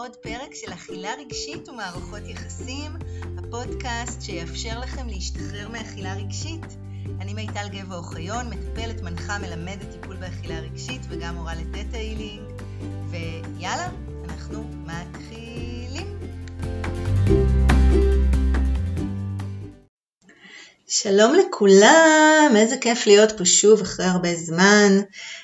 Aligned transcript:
עוד 0.00 0.16
פרק 0.16 0.54
של 0.54 0.72
אכילה 0.72 1.14
רגשית 1.18 1.68
ומערכות 1.68 2.22
יחסים, 2.28 2.92
הפודקאסט 3.38 4.22
שיאפשר 4.22 4.80
לכם 4.80 5.08
להשתחרר 5.08 5.68
מאכילה 5.68 6.14
רגשית. 6.14 6.76
אני 7.20 7.34
מיטל 7.34 7.68
גבע 7.68 7.96
אוחיון, 7.96 8.50
מטפלת, 8.50 9.00
מנחה, 9.00 9.38
מלמדת 9.38 9.92
טיפול 9.92 10.16
באכילה 10.16 10.60
רגשית 10.60 11.02
וגם 11.08 11.34
מורה 11.34 11.54
לתטא 11.54 11.96
הילינג. 11.96 12.42
ויאללה, 13.10 13.88
שלום 21.02 21.34
לכולם, 21.34 22.52
איזה 22.56 22.76
כיף 22.76 23.06
להיות 23.06 23.38
פה 23.38 23.44
שוב 23.44 23.80
אחרי 23.80 24.06
הרבה 24.06 24.34
זמן. 24.34 25.00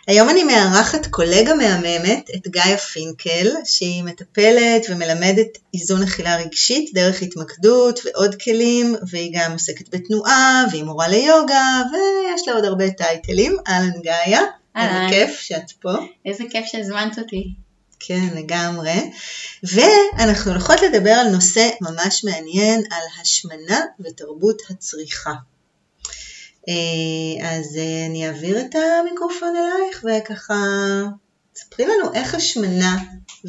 היום 0.06 0.28
אני 0.28 0.44
מארחת 0.44 1.06
קולגה 1.06 1.54
מהממת, 1.54 2.30
את 2.34 2.48
גאיה 2.48 2.78
פינקל, 2.78 3.48
שהיא 3.64 4.04
מטפלת 4.04 4.86
ומלמדת 4.88 5.46
איזון 5.74 6.02
אכילה 6.02 6.36
רגשית 6.36 6.90
דרך 6.94 7.22
התמקדות 7.22 8.00
ועוד 8.04 8.34
כלים, 8.34 8.94
והיא 9.10 9.32
גם 9.34 9.52
עוסקת 9.52 9.94
בתנועה, 9.94 10.64
והיא 10.70 10.84
מורה 10.84 11.08
ליוגה, 11.08 11.82
ויש 11.92 12.48
לה 12.48 12.54
עוד 12.54 12.64
הרבה 12.64 12.90
טייטלים. 12.90 13.56
אהלן 13.68 14.00
גאיה, 14.02 14.40
איזה 14.76 14.98
כיף 15.10 15.40
שאת 15.40 15.72
פה. 15.80 15.92
איזה 16.24 16.44
כיף 16.50 16.64
שהזמנת 16.66 17.18
אותי. 17.18 17.54
כן, 18.00 18.28
לגמרי. 18.34 19.10
ואנחנו 19.62 20.50
הולכות 20.50 20.82
לדבר 20.82 21.10
על 21.10 21.28
נושא 21.28 21.68
ממש 21.80 22.24
מעניין, 22.24 22.82
על 22.90 23.20
השמנה 23.20 23.80
ותרבות 24.00 24.62
הצריכה. 24.70 25.32
אה, 26.68 27.48
אז 27.48 27.76
אה, 27.76 28.06
אני 28.06 28.26
אעביר 28.28 28.60
את 28.60 28.74
המיקרופון 28.74 29.54
אלייך 29.56 30.04
וככה 30.04 30.54
ספרי 31.54 31.86
לנו 31.86 32.14
איך 32.14 32.34
השמנה 32.34 32.98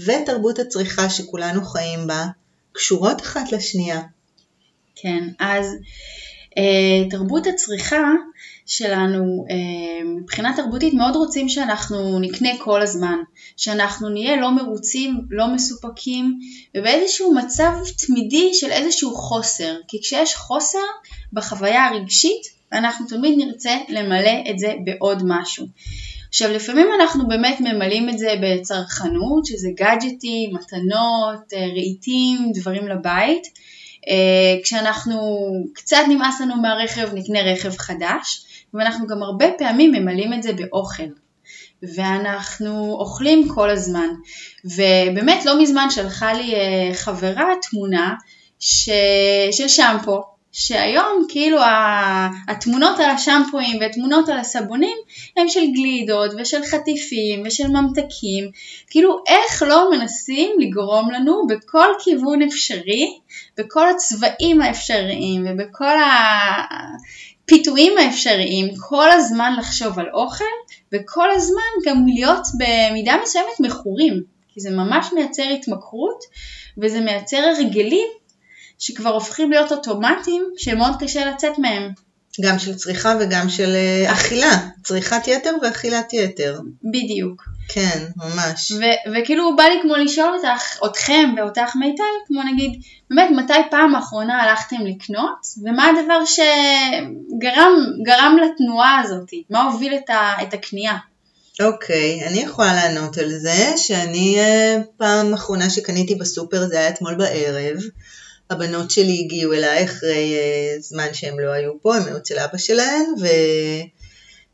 ותרבות 0.06 0.60
הצריכה 0.60 1.10
שכולנו 1.10 1.66
חיים 1.66 2.08
בה 2.08 2.26
קשורות 2.72 3.22
אחת 3.22 3.52
לשנייה. 3.52 4.02
כן, 4.96 5.24
אז 5.40 5.76
אה, 6.58 7.10
תרבות 7.10 7.48
הצריכה 7.48 8.12
שלנו 8.66 9.46
מבחינה 10.06 10.54
תרבותית 10.56 10.94
מאוד 10.94 11.16
רוצים 11.16 11.50
שאנחנו 11.50 12.20
נקנה 12.20 12.50
כל 12.58 12.82
הזמן, 12.82 13.18
שאנחנו 13.58 14.10
נהיה 14.10 14.36
לא 14.36 14.56
מרוצים, 14.56 15.22
לא 15.30 15.48
מסופקים 15.48 16.40
ובאיזשהו 16.78 17.36
מצב 17.36 17.72
תמידי 18.06 18.54
של 18.54 18.72
איזשהו 18.72 19.16
חוסר, 19.16 19.76
כי 19.88 20.02
כשיש 20.02 20.36
חוסר 20.36 20.80
בחוויה 21.34 21.86
הרגשית 21.86 22.57
אנחנו 22.74 23.06
תמיד 23.08 23.38
נרצה 23.38 23.78
למלא 23.90 24.32
את 24.50 24.60
זה 24.60 24.74
בעוד 24.84 25.22
משהו. 25.26 25.66
עכשיו 26.30 26.52
לפעמים 26.52 26.88
אנחנו 27.00 27.28
באמת 27.28 27.58
ממלאים 27.60 28.10
את 28.10 28.18
זה 28.18 28.34
בצרכנות, 28.42 29.46
שזה 29.46 29.70
גאדג'טים, 29.76 30.56
מתנות, 30.56 31.54
אה, 31.54 31.68
רהיטים, 31.76 32.52
דברים 32.54 32.88
לבית. 32.88 33.44
אה, 34.08 34.64
כשאנחנו 34.64 35.48
קצת 35.74 35.98
נמאס 36.10 36.42
לנו 36.42 36.56
מהרכב 36.56 37.14
נקנה 37.14 37.42
רכב 37.42 37.78
חדש, 37.78 38.46
ואנחנו 38.74 39.08
גם 39.08 39.24
הרבה 39.24 39.46
פעמים 39.58 39.92
ממלאים 39.92 40.34
את 40.34 40.44
זה 40.44 40.54
באוכל. 40.54 41.08
ואנחנו 41.96 42.94
אוכלים 43.00 43.50
כל 43.56 43.70
הזמן. 43.70 44.08
ובאמת 44.66 45.46
לא 45.46 45.62
מזמן 45.62 45.88
שלחה 45.90 46.34
לי 46.34 46.56
אה, 46.56 46.90
חברה 46.94 47.54
תמונה 47.70 48.14
ש... 48.60 48.90
של 49.52 49.68
שמפו 49.68 50.22
שהיום 50.60 51.26
כאילו 51.30 51.58
התמונות 52.48 53.00
על 53.00 53.10
השמפואים 53.10 53.80
והתמונות 53.82 54.30
על 54.30 54.38
הסבונים 54.38 54.98
הם 55.38 55.50
של 55.50 55.72
גלידות 55.74 56.32
ושל 56.38 56.64
חטיפים 56.64 57.44
ושל 57.46 57.68
ממתקים, 57.68 58.52
כאילו 58.90 59.24
איך 59.28 59.64
לא 59.64 59.92
מנסים 59.92 60.52
לגרום 60.60 61.12
לנו 61.12 61.48
בכל 61.48 61.88
כיוון 62.04 62.42
אפשרי, 62.42 63.20
בכל 63.58 63.90
הצבעים 63.90 64.62
האפשריים 64.62 65.46
ובכל 65.50 65.96
הפיתויים 67.44 67.98
האפשריים, 67.98 68.70
כל 68.90 69.12
הזמן 69.12 69.54
לחשוב 69.58 70.00
על 70.00 70.10
אוכל 70.14 70.46
וכל 70.94 71.32
הזמן 71.32 71.72
גם 71.86 72.06
להיות 72.08 72.48
במידה 72.60 73.16
מסוימת 73.24 73.60
מכורים, 73.60 74.24
כי 74.54 74.60
זה 74.60 74.70
ממש 74.70 75.08
מייצר 75.14 75.44
התמכרות 75.44 76.24
וזה 76.78 77.00
מייצר 77.00 77.38
הרגלים 77.38 78.08
שכבר 78.80 79.10
הופכים 79.10 79.52
להיות 79.52 79.72
אוטומטיים 79.72 80.44
שמאוד 80.58 80.94
קשה 81.00 81.26
לצאת 81.26 81.60
מהם. 81.60 81.92
גם 82.42 82.60
של 82.60 82.76
צריכה 82.76 83.14
וגם 83.20 83.50
של 83.50 83.76
אה, 83.76 84.12
אכילה, 84.12 84.52
צריכת 84.84 85.28
יתר 85.28 85.54
ואכילת 85.62 86.14
יתר. 86.14 86.60
בדיוק. 86.84 87.44
כן, 87.70 88.06
ממש. 88.18 88.72
ו- 88.72 89.12
וכאילו 89.16 89.56
בא 89.56 89.64
לי 89.64 89.80
כמו 89.82 89.96
לשאול 89.96 90.34
אותך, 90.34 90.84
אתכם 90.86 91.34
ואותך 91.38 91.76
מיטל, 91.76 92.04
כמו 92.28 92.42
נגיד, 92.54 92.82
באמת 93.10 93.30
מתי 93.36 93.54
פעם 93.72 93.96
אחרונה 93.96 94.44
הלכתם 94.44 94.86
לקנות, 94.86 95.38
ומה 95.64 95.86
הדבר 95.86 96.26
שגרם 96.26 98.38
לתנועה 98.38 99.00
הזאת, 99.00 99.30
מה 99.50 99.64
הוביל 99.64 99.96
את, 99.96 100.10
ה- 100.10 100.44
את 100.44 100.54
הקנייה? 100.54 100.98
אוקיי, 101.62 102.22
okay, 102.22 102.28
אני 102.28 102.38
יכולה 102.38 102.74
לענות 102.74 103.18
על 103.18 103.30
זה, 103.30 103.74
שאני 103.78 104.36
אה, 104.40 104.78
פעם 104.98 105.34
אחרונה 105.34 105.70
שקניתי 105.70 106.16
בסופר 106.16 106.68
זה 106.68 106.80
היה 106.80 106.90
אתמול 106.90 107.16
בערב. 107.16 107.78
הבנות 108.50 108.92
שלי 108.92 109.22
הגיעו 109.26 109.54
אליי 109.54 109.84
אחרי 109.84 110.36
uh, 110.36 110.82
זמן 110.82 111.14
שהם 111.14 111.40
לא 111.40 111.52
היו 111.52 111.82
פה, 111.82 111.96
הם 111.96 112.04
היו 112.06 112.18
אצל 112.18 112.40
אבא 112.40 112.58
שלהן, 112.58 113.06
ו... 113.22 113.28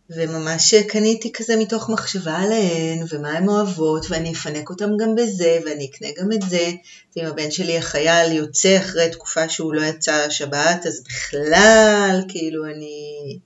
וממש 0.09 0.73
קניתי 0.73 1.31
כזה 1.33 1.55
מתוך 1.55 1.89
מחשבה 1.89 2.35
עליהן, 2.35 3.05
ומה 3.09 3.29
הן 3.29 3.47
אוהבות, 3.47 4.05
ואני 4.09 4.33
אפנק 4.33 4.69
אותן 4.69 4.89
גם 4.99 5.15
בזה, 5.15 5.59
ואני 5.65 5.89
אקנה 5.91 6.07
גם 6.21 6.31
את 6.31 6.41
זה. 6.49 6.71
ואם 7.15 7.25
הבן 7.25 7.51
שלי 7.51 7.77
החייל 7.77 8.31
יוצא 8.31 8.77
אחרי 8.77 9.09
תקופה 9.09 9.49
שהוא 9.49 9.73
לא 9.73 9.81
יצא 9.81 10.29
שבת, 10.29 10.85
אז 10.87 11.03
בכלל, 11.07 12.21
כאילו 12.27 12.65
אני... 12.65 13.39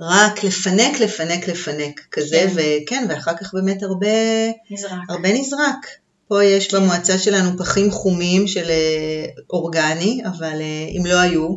רק 0.00 0.44
לפנק, 0.44 1.00
לפנק, 1.00 1.48
לפנק, 1.48 2.00
כזה, 2.10 2.46
כן. 2.46 2.52
וכן, 2.54 3.06
ואחר 3.08 3.36
כך 3.36 3.54
באמת 3.54 3.82
הרבה 3.82 4.08
נזרק. 4.70 4.92
הרבה 5.08 5.32
נזרק. 5.32 6.03
פה 6.34 6.44
יש. 6.44 6.74
במועצה 6.74 7.18
שלנו 7.18 7.58
פחים 7.58 7.90
חומים 7.90 8.46
של 8.46 8.70
אה, 8.70 9.24
אורגני, 9.50 10.22
אבל 10.24 10.60
אה, 10.60 10.98
אם 10.98 11.06
לא 11.06 11.20
היו, 11.20 11.56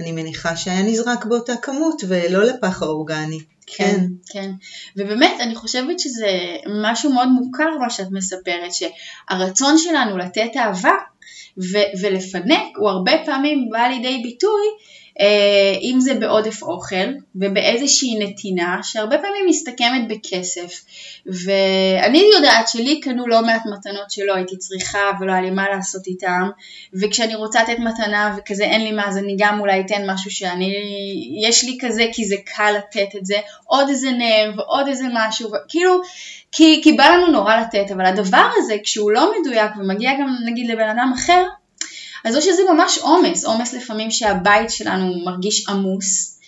אני 0.00 0.12
מניחה 0.12 0.56
שהיה 0.56 0.82
נזרק 0.82 1.24
באותה 1.24 1.56
כמות 1.56 2.02
ולא 2.08 2.44
לפח 2.44 2.82
האורגני. 2.82 3.38
כן, 3.66 3.84
כן, 3.96 4.06
כן. 4.32 4.50
ובאמת 4.96 5.40
אני 5.40 5.54
חושבת 5.54 6.00
שזה 6.00 6.26
משהו 6.82 7.12
מאוד 7.12 7.28
מוכר 7.28 7.78
מה 7.80 7.90
שאת 7.90 8.06
מספרת, 8.10 8.72
שהרצון 8.72 9.78
שלנו 9.78 10.18
לתת 10.18 10.50
אהבה 10.56 10.94
ו- 11.58 11.98
ולפנק 12.02 12.76
הוא 12.76 12.88
הרבה 12.88 13.12
פעמים 13.26 13.68
בא 13.70 13.82
לידי 13.82 14.20
ביטוי 14.22 14.62
אה, 14.62 15.03
אם 15.82 15.96
זה 16.00 16.14
בעודף 16.14 16.62
אוכל 16.62 17.06
ובאיזושהי 17.34 18.18
נתינה 18.18 18.78
שהרבה 18.82 19.18
פעמים 19.18 19.46
מסתכמת 19.48 20.08
בכסף. 20.08 20.84
ואני 21.26 22.30
יודעת 22.36 22.68
שלי 22.68 23.00
קנו 23.00 23.26
לא 23.26 23.42
מעט 23.42 23.62
מתנות 23.66 24.10
שלא 24.10 24.34
הייתי 24.34 24.56
צריכה 24.56 25.10
ולא 25.20 25.32
היה 25.32 25.42
לי 25.42 25.50
מה 25.50 25.68
לעשות 25.68 26.06
איתם 26.06 26.48
וכשאני 26.94 27.34
רוצה 27.34 27.62
לתת 27.62 27.78
מתנה 27.78 28.36
וכזה 28.38 28.64
אין 28.64 28.80
לי 28.84 28.92
מה 28.92 29.08
אז 29.08 29.18
אני 29.18 29.34
גם 29.38 29.60
אולי 29.60 29.80
אתן 29.80 30.10
משהו 30.10 30.30
שאני, 30.30 30.72
יש 31.48 31.64
לי 31.64 31.78
כזה 31.80 32.06
כי 32.12 32.24
זה 32.24 32.36
קל 32.56 32.72
לתת 32.78 33.16
את 33.16 33.26
זה, 33.26 33.36
עוד 33.64 33.88
איזה 33.88 34.10
נר 34.10 34.52
ועוד 34.56 34.88
איזה 34.88 35.04
משהו, 35.12 35.50
כאילו 35.68 36.00
כי, 36.52 36.80
כי 36.84 36.92
בא 36.92 37.04
לנו 37.04 37.26
נורא 37.26 37.56
לתת 37.56 37.90
אבל 37.92 38.06
הדבר 38.06 38.48
הזה 38.56 38.76
כשהוא 38.82 39.12
לא 39.12 39.32
מדויק 39.40 39.70
ומגיע 39.78 40.12
גם 40.20 40.36
נגיד 40.46 40.70
לבן 40.70 40.88
אדם 40.88 41.12
אחר 41.14 41.44
אז 42.24 42.36
או 42.36 42.42
שזה 42.42 42.62
ממש 42.72 42.98
עומס, 42.98 43.44
עומס 43.44 43.74
לפעמים 43.74 44.10
שהבית 44.10 44.70
שלנו 44.70 45.24
מרגיש 45.24 45.68
עמוס, 45.68 46.40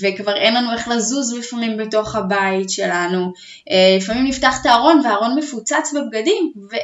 וכבר 0.00 0.36
אין 0.36 0.54
לנו 0.54 0.72
איך 0.72 0.88
לזוז 0.88 1.34
לפעמים 1.34 1.76
בתוך 1.76 2.14
הבית 2.14 2.70
שלנו. 2.70 3.32
אה, 3.70 3.96
לפעמים 3.96 4.26
נפתח 4.26 4.60
את 4.60 4.66
הארון 4.66 5.00
והארון 5.04 5.38
מפוצץ 5.38 5.94
בבגדים, 5.94 6.52
ו... 6.70 6.76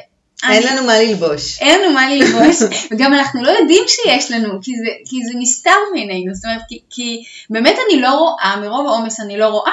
אין 0.42 0.62
אני, 0.66 0.76
לנו 0.76 0.86
מה 0.86 0.98
ללבוש. 0.98 1.60
אין 1.60 1.80
לנו 1.80 1.94
מה 1.94 2.14
ללבוש, 2.14 2.62
וגם 2.90 3.12
אנחנו 3.12 3.42
לא 3.42 3.50
יודעים 3.50 3.84
שיש 3.86 4.30
לנו, 4.30 4.58
כי 4.62 4.72
זה, 4.76 4.90
כי 5.04 5.16
זה 5.24 5.32
נסתר 5.38 5.70
מעינינו, 5.92 6.34
זאת 6.34 6.44
אומרת, 6.44 6.62
כי, 6.68 6.80
כי 6.90 7.22
באמת 7.50 7.76
אני 7.88 8.00
לא 8.00 8.14
רואה, 8.14 8.56
מרוב 8.60 8.86
העומס 8.86 9.20
אני 9.20 9.38
לא 9.38 9.48
רואה, 9.48 9.72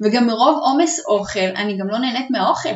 וגם 0.00 0.26
מרוב 0.26 0.58
עומס 0.62 1.00
אוכל, 1.06 1.40
אני 1.56 1.76
גם 1.76 1.88
לא 1.88 1.98
נהנית 1.98 2.30
מהאוכל. 2.30 2.68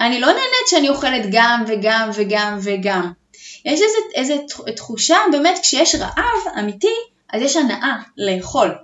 אני 0.00 0.20
לא 0.20 0.26
נהנית 0.26 0.66
שאני 0.66 0.88
אוכלת 0.88 1.22
גם 1.32 1.64
וגם 1.66 2.10
וגם 2.14 2.58
וגם. 2.62 3.12
יש 3.64 3.80
איזה, 3.80 3.98
איזה 4.14 4.36
תחושה, 4.76 5.16
באמת 5.32 5.58
כשיש 5.62 5.94
רעב 5.94 6.58
אמיתי, 6.58 6.94
אז 7.32 7.42
יש 7.42 7.56
הנאה 7.56 7.96
לאכול. 8.16 8.74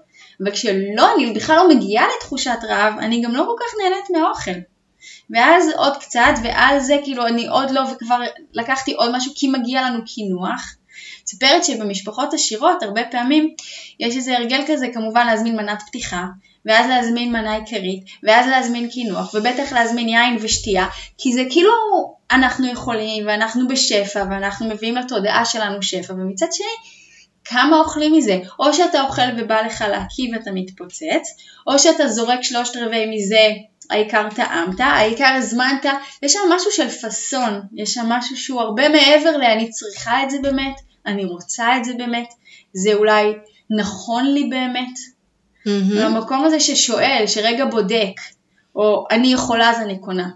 וכשלא, 0.46 1.14
אני 1.16 1.32
בכלל 1.32 1.56
לא 1.56 1.68
מגיעה 1.68 2.04
לתחושת 2.16 2.58
רעב, 2.62 2.98
אני 2.98 3.22
גם 3.22 3.34
לא 3.34 3.44
כל 3.46 3.64
כך 3.64 3.74
נהנית 3.82 4.10
מהאוכל. 4.10 4.60
ואז 5.30 5.70
עוד 5.76 5.96
קצת, 5.96 6.32
ועל 6.42 6.80
זה 6.80 6.96
כאילו 7.04 7.26
אני 7.26 7.48
עוד 7.48 7.70
לא, 7.70 7.80
וכבר 7.92 8.20
לקחתי 8.52 8.92
עוד 8.92 9.16
משהו 9.16 9.32
כי 9.36 9.48
מגיע 9.48 9.82
לנו 9.82 10.04
קינוח. 10.04 10.74
מספרת 11.24 11.64
שבמשפחות 11.64 12.34
עשירות 12.34 12.82
הרבה 12.82 13.04
פעמים 13.10 13.54
יש 14.00 14.16
איזה 14.16 14.36
הרגל 14.36 14.62
כזה 14.66 14.86
כמובן 14.94 15.26
להזמין 15.26 15.56
מנת 15.56 15.82
פתיחה, 15.86 16.24
ואז 16.66 16.88
להזמין 16.88 17.32
מנה 17.32 17.54
עיקרית, 17.54 18.04
ואז 18.22 18.46
להזמין 18.46 18.90
קינוח, 18.90 19.34
ובטח 19.34 19.72
להזמין 19.72 20.08
יין 20.08 20.36
ושתייה, 20.40 20.86
כי 21.18 21.32
זה 21.32 21.42
כאילו 21.50 21.70
אנחנו 22.30 22.72
יכולים, 22.72 23.26
ואנחנו 23.26 23.68
בשפע, 23.68 24.24
ואנחנו 24.30 24.68
מביאים 24.68 24.96
לתודעה 24.96 25.44
שלנו 25.44 25.82
שפע, 25.82 26.12
ומצד 26.12 26.46
שני, 26.52 26.66
כמה 27.44 27.78
אוכלים 27.78 28.12
מזה? 28.12 28.38
או 28.58 28.74
שאתה 28.74 29.02
אוכל 29.02 29.22
ובא 29.38 29.60
לך 29.60 29.84
להקיא 29.90 30.28
ואתה 30.32 30.50
מתפוצץ, 30.52 31.36
או 31.66 31.78
שאתה 31.78 32.08
זורק 32.08 32.42
שלושת 32.42 32.76
רבעי 32.76 33.16
מזה, 33.16 33.48
העיקר 33.90 34.28
טעמת, 34.36 34.80
העיקר 34.80 35.32
הזמנת, 35.36 35.86
יש 36.22 36.32
שם 36.32 36.40
משהו 36.50 36.72
של 36.72 36.88
פאסון, 36.88 37.60
יש 37.76 37.94
שם 37.94 38.06
משהו 38.08 38.36
שהוא 38.36 38.60
הרבה 38.60 38.88
מעבר 38.88 39.36
ל"אני 39.36 39.70
צריכה 39.70 40.22
את 40.22 40.30
זה 40.30 40.38
באמת", 40.42 40.74
אני 41.06 41.24
רוצה 41.24 41.76
את 41.76 41.84
זה 41.84 41.92
באמת, 41.98 42.28
זה 42.72 42.94
אולי 42.94 43.32
נכון 43.70 44.26
לי 44.26 44.44
באמת, 44.50 44.98
Mm-hmm. 45.66 46.04
במקום 46.04 46.44
הזה 46.44 46.60
ששואל, 46.60 47.24
שרגע 47.26 47.64
בודק, 47.64 48.20
או 48.74 49.06
אני 49.10 49.32
יכולה 49.32 49.70
אז 49.70 49.76
אני 49.82 49.98
קונה, 49.98 50.28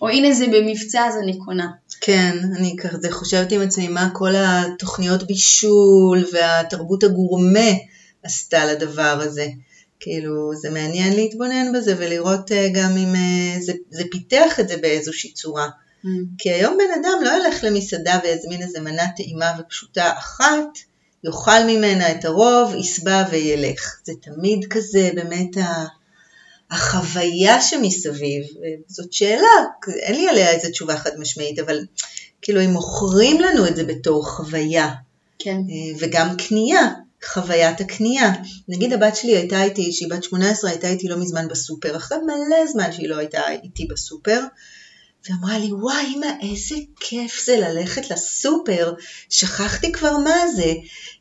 או 0.00 0.08
הנה 0.08 0.32
זה 0.32 0.46
במבצע 0.46 1.06
אז 1.06 1.14
אני 1.22 1.38
קונה. 1.38 1.70
כן, 2.00 2.38
אני 2.56 2.76
כזה 2.78 3.12
חושבת 3.12 3.52
עם 3.52 3.60
עצמי 3.60 3.88
מה 3.88 4.08
כל 4.12 4.32
התוכניות 4.36 5.26
בישול 5.26 6.24
והתרבות 6.32 7.04
הגורמה 7.04 7.70
עשתה 8.22 8.64
לדבר 8.64 9.18
הזה. 9.20 9.46
כאילו, 10.00 10.54
זה 10.54 10.70
מעניין 10.70 11.16
להתבונן 11.16 11.72
בזה 11.74 11.94
ולראות 11.98 12.52
אה, 12.52 12.68
גם 12.74 12.96
אם 12.96 13.14
אה, 13.14 13.60
זה, 13.60 13.72
זה 13.90 14.02
פיתח 14.10 14.60
את 14.60 14.68
זה 14.68 14.76
באיזושהי 14.76 15.32
צורה. 15.32 15.68
Mm. 16.04 16.08
כי 16.38 16.50
היום 16.50 16.76
בן 16.78 17.00
אדם 17.00 17.24
לא 17.24 17.30
ילך 17.30 17.64
למסעדה 17.64 18.18
ויזמין 18.24 18.62
איזה 18.62 18.80
מנה 18.80 19.02
טעימה 19.16 19.52
ופשוטה 19.58 20.12
אחת, 20.18 20.78
יאכל 21.24 21.64
ממנה 21.66 22.10
את 22.10 22.24
הרוב, 22.24 22.74
יסבע 22.74 23.24
וילך. 23.30 24.00
זה 24.04 24.12
תמיד 24.20 24.66
כזה 24.70 25.10
באמת 25.14 25.56
החוויה 26.70 27.60
שמסביב. 27.60 28.44
זאת 28.88 29.12
שאלה, 29.12 29.48
אין 29.88 30.14
לי 30.14 30.28
עליה 30.28 30.50
איזה 30.50 30.70
תשובה 30.70 30.96
חד 30.96 31.10
משמעית, 31.18 31.58
אבל 31.58 31.84
כאילו 32.42 32.60
הם 32.60 32.70
מוכרים 32.70 33.40
לנו 33.40 33.66
את 33.66 33.76
זה 33.76 33.84
בתור 33.84 34.28
חוויה. 34.28 34.88
כן. 35.38 35.56
אה, 35.56 35.98
וגם 35.98 36.36
קנייה, 36.36 36.88
חוויית 37.24 37.80
הקנייה. 37.80 38.32
נגיד 38.68 38.92
הבת 38.92 39.16
שלי 39.16 39.36
הייתה 39.36 39.62
איתי, 39.62 39.92
שהיא 39.92 40.10
בת 40.10 40.24
18, 40.24 40.70
הייתה 40.70 40.88
איתי 40.88 41.08
לא 41.08 41.16
מזמן 41.16 41.48
בסופר, 41.48 41.96
אחרי 41.96 42.18
מלא 42.18 42.66
זמן 42.72 42.92
שהיא 42.92 43.08
לא 43.08 43.16
הייתה 43.16 43.42
איתי 43.62 43.86
בסופר, 43.86 44.40
ואמרה 45.28 45.58
לי, 45.58 45.72
וואי 45.72 46.14
אמא, 46.16 46.26
איזה 46.42 46.74
כיף 47.00 47.44
זה 47.44 47.56
ללכת 47.56 48.10
לסופר, 48.10 48.92
שכחתי 49.30 49.92
כבר 49.92 50.16
מה 50.16 50.48
זה, 50.56 50.72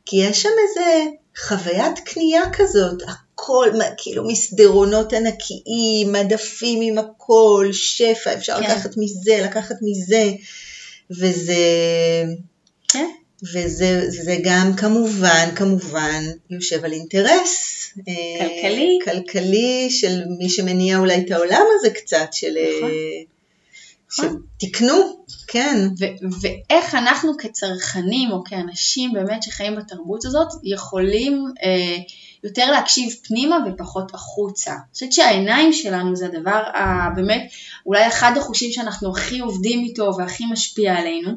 כי 0.05 0.15
יש 0.15 0.41
שם 0.41 0.49
איזה 0.69 1.05
חוויית 1.37 1.99
קנייה 1.99 2.41
כזאת, 2.53 3.01
הכל, 3.07 3.69
כאילו 3.97 4.27
מסדרונות 4.27 5.13
ענקיים, 5.13 6.11
מדפים 6.11 6.81
עם 6.81 6.97
הכל, 6.97 7.69
שפע, 7.71 8.33
אפשר 8.33 8.57
כן. 8.59 8.63
לקחת 8.63 8.97
מזה, 8.97 9.41
לקחת 9.43 9.75
מזה, 9.81 10.31
וזה... 11.11 11.55
כן. 12.87 13.09
וזה 13.53 14.09
זה 14.09 14.37
גם 14.43 14.71
כמובן, 14.77 15.49
כמובן, 15.55 16.23
יושב 16.49 16.85
על 16.85 16.93
אינטרס. 16.93 17.81
אה, 18.07 18.13
כלכלי. 18.39 18.99
כלכלי 19.03 19.87
של 19.89 20.21
מי 20.39 20.49
שמניע 20.49 20.97
אולי 20.97 21.19
את 21.19 21.31
העולם 21.31 21.65
הזה 21.75 21.89
קצת, 21.89 22.27
של... 22.31 22.55
נכון. 22.77 22.91
אה, 24.19 24.29
שתקנו, 24.59 25.25
כן. 25.47 25.87
ו- 25.99 26.37
ואיך 26.41 26.95
אנחנו 26.95 27.37
כצרכנים 27.37 28.31
או 28.31 28.43
כאנשים 28.43 29.13
באמת 29.13 29.43
שחיים 29.43 29.75
בתרבות 29.75 30.25
הזאת 30.25 30.47
יכולים 30.63 31.45
אה, 31.63 31.97
יותר 32.43 32.71
להקשיב 32.71 33.13
פנימה 33.27 33.57
ופחות 33.67 34.13
החוצה. 34.13 34.71
אני 34.71 34.93
חושבת 34.93 35.13
שהעיניים 35.13 35.73
שלנו 35.73 36.15
זה 36.15 36.25
הדבר 36.25 36.63
הבאמת, 36.73 37.51
אולי 37.85 38.07
אחד 38.07 38.31
החושים 38.37 38.71
שאנחנו 38.71 39.11
הכי 39.11 39.39
עובדים 39.39 39.79
איתו 39.79 40.11
והכי 40.17 40.45
משפיע 40.45 40.95
עלינו, 40.95 41.31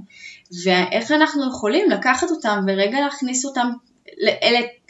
ואיך 0.64 1.12
אנחנו 1.12 1.48
יכולים 1.48 1.90
לקחת 1.90 2.30
אותם 2.30 2.60
ורגע 2.66 3.00
להכניס 3.00 3.44
אותם 3.44 3.70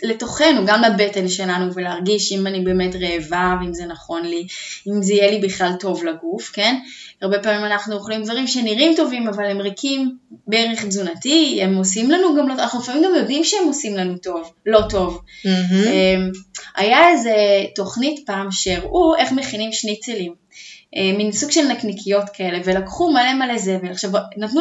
לתוכנו, 0.02 0.66
גם 0.66 0.82
לבטן 0.82 1.28
שלנו, 1.28 1.74
ולהרגיש 1.74 2.32
אם 2.32 2.46
אני 2.46 2.60
באמת 2.60 2.94
רעבה, 2.94 3.56
ואם 3.60 3.74
זה 3.74 3.86
נכון 3.86 4.26
לי, 4.26 4.46
אם 4.88 5.02
זה 5.02 5.12
יהיה 5.12 5.30
לי 5.30 5.38
בכלל 5.38 5.72
טוב 5.80 6.04
לגוף, 6.04 6.50
כן? 6.52 6.76
הרבה 7.24 7.38
פעמים 7.38 7.64
אנחנו 7.64 7.94
אוכלים 7.94 8.22
דברים 8.22 8.46
שנראים 8.46 8.92
טובים, 8.96 9.28
אבל 9.28 9.44
הם 9.44 9.60
ריקים 9.60 10.16
בערך 10.46 10.84
תזונתי, 10.84 11.60
הם 11.62 11.76
עושים 11.76 12.10
לנו 12.10 12.36
גם, 12.36 12.48
לא, 12.48 12.54
אנחנו 12.54 12.80
לפעמים 12.80 13.02
גם 13.02 13.14
יודעים 13.14 13.44
שהם 13.44 13.66
עושים 13.66 13.96
לנו 13.96 14.18
טוב, 14.18 14.52
לא 14.66 14.80
טוב. 14.90 15.20
Mm-hmm. 15.46 16.38
היה 16.76 17.08
איזה 17.08 17.34
תוכנית 17.74 18.26
פעם 18.26 18.50
שהראו 18.50 19.16
איך 19.16 19.32
מכינים 19.32 19.72
שניצלים. 19.72 20.44
אה, 20.96 21.16
מין 21.16 21.32
סוג 21.32 21.50
של 21.50 21.66
נקניקיות 21.66 22.30
כאלה, 22.32 22.58
ולקחו 22.64 23.12
מלא 23.12 23.34
מלא 23.34 23.58
זבל. 23.58 23.90
עכשיו, 23.90 24.10
נתנו, 24.36 24.60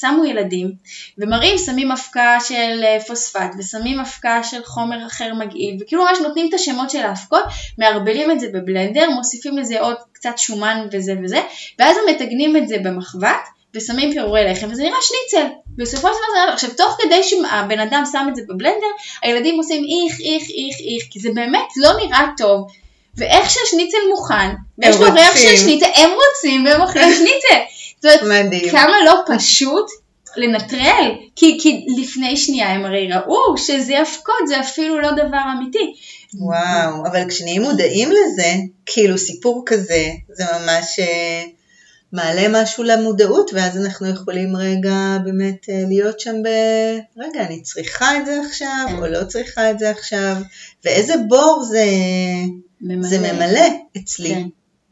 שמו 0.00 0.24
ילדים, 0.24 0.72
ומראים 1.18 1.58
שמים 1.58 1.92
אבקה 1.92 2.38
של 2.48 2.80
אה, 2.84 2.98
פוספט, 3.06 3.50
ושמים 3.58 4.00
אבקה 4.00 4.42
של 4.42 4.64
חומר 4.64 5.06
אחר 5.06 5.34
מגעיל, 5.34 5.76
וכאילו 5.80 6.04
ממש 6.04 6.18
נותנים 6.22 6.48
את 6.48 6.54
השמות 6.54 6.90
של 6.90 6.98
האבקות, 6.98 7.44
מערבלים 7.78 8.30
את 8.30 8.40
זה 8.40 8.46
בבלנדר, 8.52 9.10
מוסיפים 9.10 9.58
לזה 9.58 9.80
עוד 9.80 9.96
קצת 10.20 10.38
שומן 10.38 10.86
וזה 10.92 11.12
וזה, 11.24 11.40
ואז 11.78 11.96
הם 11.96 12.14
מתגנים 12.14 12.56
את 12.56 12.68
זה 12.68 12.76
במחבת, 12.84 13.48
ושמים 13.74 14.12
פירורי 14.12 14.44
לחם, 14.44 14.68
וזה 14.70 14.82
נראה 14.82 14.96
שניצל. 15.02 15.46
בסופו 15.76 16.08
של 16.08 16.20
דבר, 16.30 16.52
עכשיו 16.52 16.70
תוך 16.76 16.96
כדי 17.02 17.22
שהבן 17.22 17.80
אדם 17.80 18.02
שם 18.12 18.26
את 18.28 18.36
זה 18.36 18.42
בבלנדר, 18.48 18.86
הילדים 19.22 19.56
עושים 19.56 19.84
איך, 19.84 20.20
איך, 20.20 20.42
איך, 20.42 20.76
איך, 20.80 21.04
כי 21.10 21.20
זה 21.20 21.28
באמת 21.34 21.66
לא 21.76 21.90
נראה 22.04 22.26
טוב. 22.36 22.66
ואיך 23.16 23.50
שהשניצל 23.50 23.98
מוכן, 24.10 24.50
ויש 24.78 24.96
לו 24.96 25.12
ריח 25.12 25.36
של 25.36 25.56
שניצל, 25.56 25.86
הם 25.94 26.10
רוצים 26.10 26.66
והם 26.66 26.80
אוכלים 26.80 27.14
שניצל. 27.14 27.60
זאת 28.00 28.22
אומרת. 28.22 28.70
כמה 28.70 28.96
לא 29.04 29.14
פשוט 29.26 29.86
לנטרל, 30.36 31.12
כי, 31.36 31.58
כי 31.62 31.86
לפני 31.98 32.36
שנייה 32.36 32.70
הם 32.70 32.84
הרי 32.84 33.08
ראו 33.12 33.56
שזה 33.56 34.00
אבקות, 34.00 34.48
זה 34.48 34.60
אפילו 34.60 35.00
לא 35.00 35.12
דבר 35.12 35.38
אמיתי. 35.58 35.94
וואו, 36.34 37.06
אבל 37.06 37.28
כשנהיים 37.28 37.62
מודעים 37.62 38.08
לזה, 38.10 38.54
כאילו 38.86 39.18
סיפור 39.18 39.62
כזה, 39.66 40.08
זה 40.28 40.44
ממש 40.44 40.98
אה, 40.98 41.42
מעלה 42.12 42.62
משהו 42.62 42.84
למודעות, 42.84 43.50
ואז 43.54 43.76
אנחנו 43.76 44.08
יכולים 44.08 44.56
רגע 44.56 45.18
באמת 45.24 45.68
אה, 45.68 45.82
להיות 45.88 46.20
שם 46.20 46.42
ב... 46.42 46.48
רגע, 47.16 47.46
אני 47.46 47.62
צריכה 47.62 48.16
את 48.16 48.26
זה 48.26 48.40
עכשיו. 48.46 48.86
או 48.98 49.06
לא 49.06 49.24
צריכה 49.24 49.70
את 49.70 49.78
זה 49.78 49.90
עכשיו, 49.90 50.36
ואיזה 50.84 51.14
בור 51.28 51.62
זה... 51.70 51.84
ממלא. 52.80 53.08
זה 53.08 53.18
ממלא 53.18 53.66
אצלי. 53.96 54.28
כן. 54.28 54.42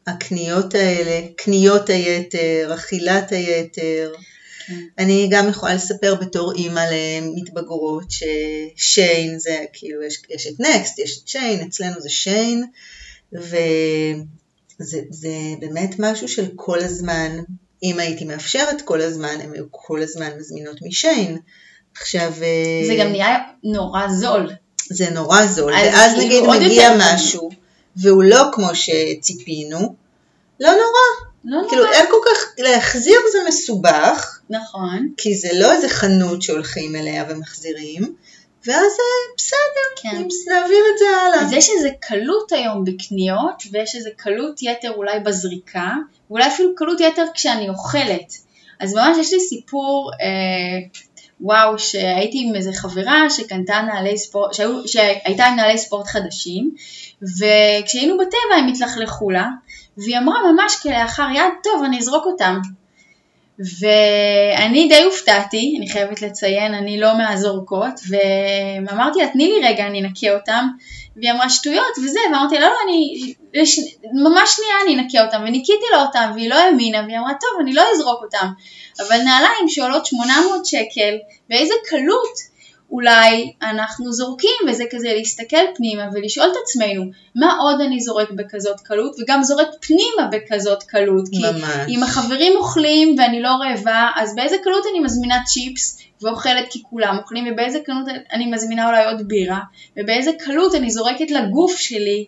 הקניות 0.07 0.75
האלה, 0.75 1.21
קניות 1.37 1.90
היתר, 1.90 2.71
אכילת 2.75 3.33
היתר. 3.33 4.12
כן. 4.68 4.75
אני 4.98 5.28
גם 5.30 5.48
יכולה 5.48 5.75
לספר 5.75 6.14
בתור 6.14 6.52
אימא 6.54 6.84
למתבגרות 6.92 8.04
ששיין 8.76 9.38
זה 9.38 9.64
כאילו 9.72 10.02
יש, 10.02 10.22
יש 10.30 10.46
את 10.46 10.60
נקסט, 10.60 10.98
יש 10.98 11.18
את 11.22 11.28
שיין, 11.28 11.66
אצלנו 11.68 12.00
זה 12.00 12.08
שיין 12.08 12.64
וזה 13.32 15.00
זה 15.10 15.32
באמת 15.60 15.94
משהו 15.98 16.28
של 16.28 16.46
כל 16.56 16.78
הזמן, 16.78 17.38
אם 17.82 17.98
הייתי 17.98 18.25
מאפשרת 18.25 18.82
כל 18.84 19.00
הזמן, 19.00 19.40
הם 19.42 19.52
היו 19.52 19.64
כל 19.70 20.02
הזמן 20.02 20.30
מזמינות 20.38 20.82
משיין. 20.82 21.38
עכשיו... 21.96 22.32
זה 22.87 22.94
גם 23.00 23.10
נהיה 23.10 23.38
נורא 23.64 24.08
זול. 24.08 24.50
זה 24.90 25.10
נורא 25.10 25.46
זול, 25.46 25.72
ואז 25.72 26.12
כאילו 26.14 26.54
נגיד 26.54 26.66
מגיע 26.66 26.90
משהו. 26.98 27.50
והוא 27.96 28.25
לא 28.25 28.42
כמו 28.52 28.68
שציפינו, 28.75 29.94
לא 30.60 30.70
נורא. 30.70 31.27
לא 31.45 31.57
נורא. 31.57 31.68
כאילו 31.68 31.87
אין 31.87 32.07
כל 32.11 32.21
כך, 32.26 32.54
להחזיר 32.59 33.21
זה 33.33 33.38
מסובך. 33.49 34.40
נכון. 34.50 35.09
כי 35.16 35.35
זה 35.35 35.49
לא 35.54 35.73
איזה 35.73 35.88
חנות 35.88 36.42
שהולכים 36.42 36.97
אליה 36.97 37.25
ומחזירים. 37.28 38.14
ואז 38.66 38.92
בסדר, 39.37 40.02
כן. 40.02 40.23
נעביר 40.49 40.85
את 40.92 40.99
זה 40.99 41.04
הלאה. 41.26 41.42
אז 41.42 41.52
יש 41.52 41.71
איזה 41.76 41.88
קלות 42.00 42.52
היום 42.52 42.85
בקניות, 42.85 43.62
ויש 43.73 43.97
איזה 43.97 44.11
קלות 44.16 44.62
יתר 44.62 44.90
אולי 44.90 45.21
בזריקה, 45.21 45.90
ואולי 46.30 46.47
אפילו 46.47 46.75
קלות 46.75 47.00
יתר 47.00 47.25
כשאני 47.35 47.68
אוכלת. 47.68 48.33
אז 48.80 48.95
ממש 48.95 49.16
יש 49.21 49.33
לי 49.33 49.40
סיפור, 49.40 50.11
אה, 50.21 50.88
וואו, 51.40 51.78
שהייתי 51.78 52.45
עם 52.49 52.54
איזה 52.54 52.73
חברה 52.73 53.30
שקנתה 53.30 53.80
נעלי 53.80 54.18
ספורט, 54.18 54.54
שהיו, 54.54 54.88
שהייתה 54.88 55.47
עם 55.47 55.57
נעלי 55.57 55.78
ספורט 55.78 56.07
חדשים, 56.07 56.75
וכשהיינו 57.23 58.18
בטבע 58.18 58.57
הם 58.59 58.68
התלכלכו 58.68 59.30
לה, 59.30 59.47
והיא 59.99 60.19
אמרה 60.19 60.52
ממש 60.52 60.76
כלאחר 60.83 61.26
יד, 61.35 61.52
טוב, 61.64 61.83
אני 61.85 61.99
אזרוק 61.99 62.26
אותם. 62.26 62.59
ואני 63.59 64.88
די 64.88 65.02
הופתעתי, 65.02 65.75
אני 65.78 65.90
חייבת 65.90 66.23
לציין, 66.23 66.75
אני 66.75 67.00
לא 67.00 67.19
מהזורקות, 67.19 68.00
ואמרתי 68.09 69.19
לה, 69.19 69.28
תני 69.28 69.47
לי 69.47 69.69
רגע, 69.69 69.87
אני 69.87 70.00
אנקה 70.00 70.35
אותם, 70.35 70.67
והיא 71.17 71.33
אמרה 71.33 71.50
שטויות 71.50 71.99
וזה, 72.05 72.19
ואמרתי 72.33 72.55
לה, 72.55 72.61
לא, 72.61 72.67
לא, 72.67 72.75
אני, 72.85 73.33
לש... 73.55 73.78
ממש 74.12 74.57
שנייה 74.57 74.75
אני 74.85 75.02
אנקה 75.02 75.25
אותם, 75.25 75.43
וניקיתי 75.47 75.85
לה 75.93 76.02
אותם, 76.02 76.31
והיא 76.35 76.50
לא 76.50 76.55
האמינה, 76.55 77.02
והיא 77.07 77.19
אמרה, 77.19 77.33
טוב, 77.40 77.61
אני 77.61 77.73
לא 77.73 77.83
אזרוק 77.95 78.23
אותם, 78.23 78.47
אבל 79.00 79.17
נעליים 79.23 79.69
שעולות 79.69 80.07
800 80.07 80.67
שקל, 80.67 81.19
באיזה 81.49 81.75
קלות 81.88 82.58
אולי 82.90 83.52
אנחנו 83.62 84.12
זורקים, 84.12 84.50
וזה 84.68 84.85
כזה 84.90 85.09
להסתכל 85.14 85.57
פנימה 85.76 86.09
ולשאול 86.12 86.47
את 86.47 86.57
עצמנו, 86.62 87.11
מה 87.37 87.57
עוד 87.61 87.80
אני 87.80 88.00
זורק 88.00 88.30
בכזאת 88.30 88.80
קלות, 88.80 89.16
וגם 89.21 89.42
זורק 89.42 89.68
פנימה 89.80 90.28
בכזאת 90.33 90.83
קלות, 90.83 91.28
כי 91.28 91.38
ממש. 91.38 91.87
אם 91.88 92.02
החברים 92.02 92.52
אוכלים 92.57 93.14
ואני 93.18 93.42
לא 93.42 93.49
רעבה, 93.49 94.11
אז 94.16 94.35
באיזה 94.35 94.57
קלות 94.62 94.85
אני 94.90 95.00
מזמינה 95.00 95.37
צ'יפס 95.47 95.99
ואוכלת 96.23 96.64
כי 96.71 96.83
כולם 96.83 97.16
אוכלים, 97.18 97.45
ובאיזה 97.52 97.78
קלות 97.87 98.07
אני 98.33 98.47
מזמינה 98.47 98.88
אולי 98.88 99.04
עוד 99.04 99.28
בירה, 99.28 99.61
ובאיזה 99.97 100.30
קלות 100.38 100.75
אני 100.75 100.90
זורקת 100.90 101.30
לגוף 101.30 101.76
שלי 101.76 102.26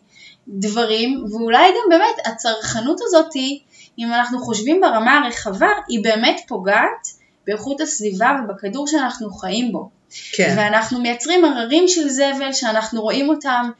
דברים, 0.49 1.25
ואולי 1.31 1.69
גם 1.69 1.89
באמת 1.89 2.27
הצרכנות 2.27 3.01
הזאתי, 3.03 3.63
אם 3.99 4.13
אנחנו 4.13 4.39
חושבים 4.39 4.81
ברמה 4.81 5.19
הרחבה, 5.19 5.69
היא 5.89 6.05
באמת 6.05 6.41
פוגעת 6.49 7.09
באיכות 7.47 7.81
הסביבה 7.81 8.31
ובכדור 8.45 8.87
שאנחנו 8.87 9.31
חיים 9.31 9.73
בו. 9.73 10.00
כן. 10.33 10.55
ואנחנו 10.57 11.01
מייצרים 11.01 11.45
הררים 11.45 11.89
של 11.89 12.09
זבל 12.09 12.53
שאנחנו 12.53 13.03
רואים 13.03 13.29
אותם 13.29 13.71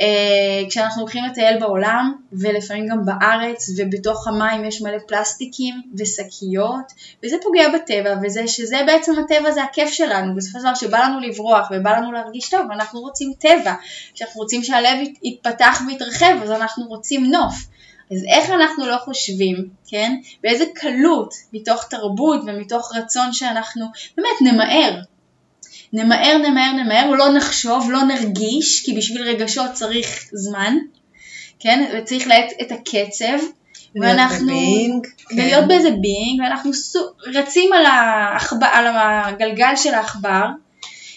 אה, 0.00 0.68
כשאנחנו 0.68 1.02
הולכים 1.02 1.24
לטייל 1.24 1.60
בעולם 1.60 2.14
ולפעמים 2.32 2.86
גם 2.86 3.04
בארץ 3.04 3.70
ובתוך 3.76 4.28
המים 4.28 4.64
יש 4.64 4.82
מלא 4.82 4.98
פלסטיקים 5.06 5.74
ושקיות 5.98 6.92
וזה 7.24 7.36
פוגע 7.42 7.68
בטבע 7.68 8.14
וזה 8.22 8.48
שזה 8.48 8.82
בעצם 8.86 9.12
הטבע 9.18 9.50
זה 9.50 9.62
הכיף 9.62 9.88
שלנו 9.90 10.34
בסופו 10.34 10.58
של 10.58 10.64
דבר 10.64 10.74
שבא 10.74 10.98
לנו 10.98 11.20
לברוח 11.20 11.68
ובא 11.70 11.96
לנו 11.96 12.12
להרגיש 12.12 12.48
טוב 12.48 12.70
אנחנו 12.72 13.00
רוצים 13.00 13.32
טבע 13.38 13.74
כשאנחנו 14.14 14.40
רוצים 14.40 14.64
שהלב 14.64 14.98
ית- 15.02 15.18
יתפתח 15.22 15.82
ויתרחב 15.86 16.36
אז 16.42 16.50
אנחנו 16.50 16.84
רוצים 16.84 17.24
נוף 17.24 17.54
אז 18.12 18.24
איך 18.28 18.50
אנחנו 18.50 18.86
לא 18.86 18.96
חושבים, 18.98 19.68
כן? 19.88 20.14
באיזה 20.42 20.64
קלות 20.74 21.34
מתוך 21.52 21.84
תרבות 21.84 22.40
ומתוך 22.46 22.92
רצון 22.94 23.32
שאנחנו 23.32 23.86
באמת 24.16 24.52
נמהר 24.52 25.00
נמהר, 25.96 26.38
נמהר, 26.38 26.72
נמהר, 26.72 27.10
לא 27.10 27.28
נחשוב, 27.28 27.90
לא 27.90 28.02
נרגיש, 28.02 28.82
כי 28.84 28.94
בשביל 28.94 29.22
רגשות 29.22 29.72
צריך 29.72 30.28
זמן, 30.32 30.76
כן? 31.60 31.84
וצריך 31.94 32.26
לעת 32.26 32.52
את 32.60 32.72
הקצב, 32.72 33.46
ואנחנו... 34.00 34.46
בבינג, 34.46 35.06
כן. 35.28 35.68
באיזה 35.68 35.90
בינג, 35.90 36.40
ואנחנו 36.42 36.74
סו... 36.74 36.98
רצים 37.34 37.72
על, 37.72 37.86
העכבר, 37.86 38.66
על 38.72 38.86
הגלגל 38.96 39.76
של 39.76 39.94
העכבר, 39.94 40.46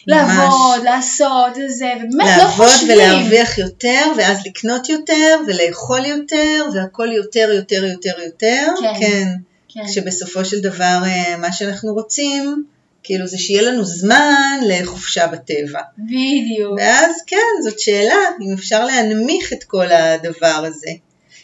לעבוד, 0.08 0.84
לעשות, 0.84 1.58
וזה, 1.58 1.92
ובאמת 1.98 2.38
לא 2.38 2.44
לעבוד 2.44 2.68
חושבים. 2.68 2.98
ולהרוויח 2.98 3.58
יותר, 3.58 4.06
ואז 4.18 4.46
לקנות 4.46 4.90
יותר, 4.90 5.38
ולאכול 5.48 6.06
יותר, 6.06 6.66
והכל 6.74 7.08
יותר, 7.12 7.50
יותר, 7.54 7.86
יותר, 7.86 8.22
יותר. 8.26 8.68
כן. 8.82 8.94
כן. 9.00 9.28
כן. 9.74 9.88
שבסופו 9.88 10.46
של 10.46 10.60
דבר 10.60 11.00
אה, 11.06 11.38
מה 11.38 11.52
שאנחנו 11.52 11.94
רוצים, 11.94 12.64
כאילו 13.04 13.28
זה 13.28 13.38
שיהיה 13.38 13.62
לנו 13.62 13.86
זמן 13.86 14.60
לחופשה 14.68 15.28
בטבע. 15.28 15.82
בדיוק. 15.98 16.74
ואז 16.78 17.16
כן, 17.28 17.62
זאת 17.64 17.80
שאלה, 17.80 18.16
אם 18.42 18.54
אפשר 18.54 18.86
להנמיך 18.86 19.54
את 19.54 19.64
כל 19.64 19.92
הדבר 19.92 20.64
הזה. 20.66 20.92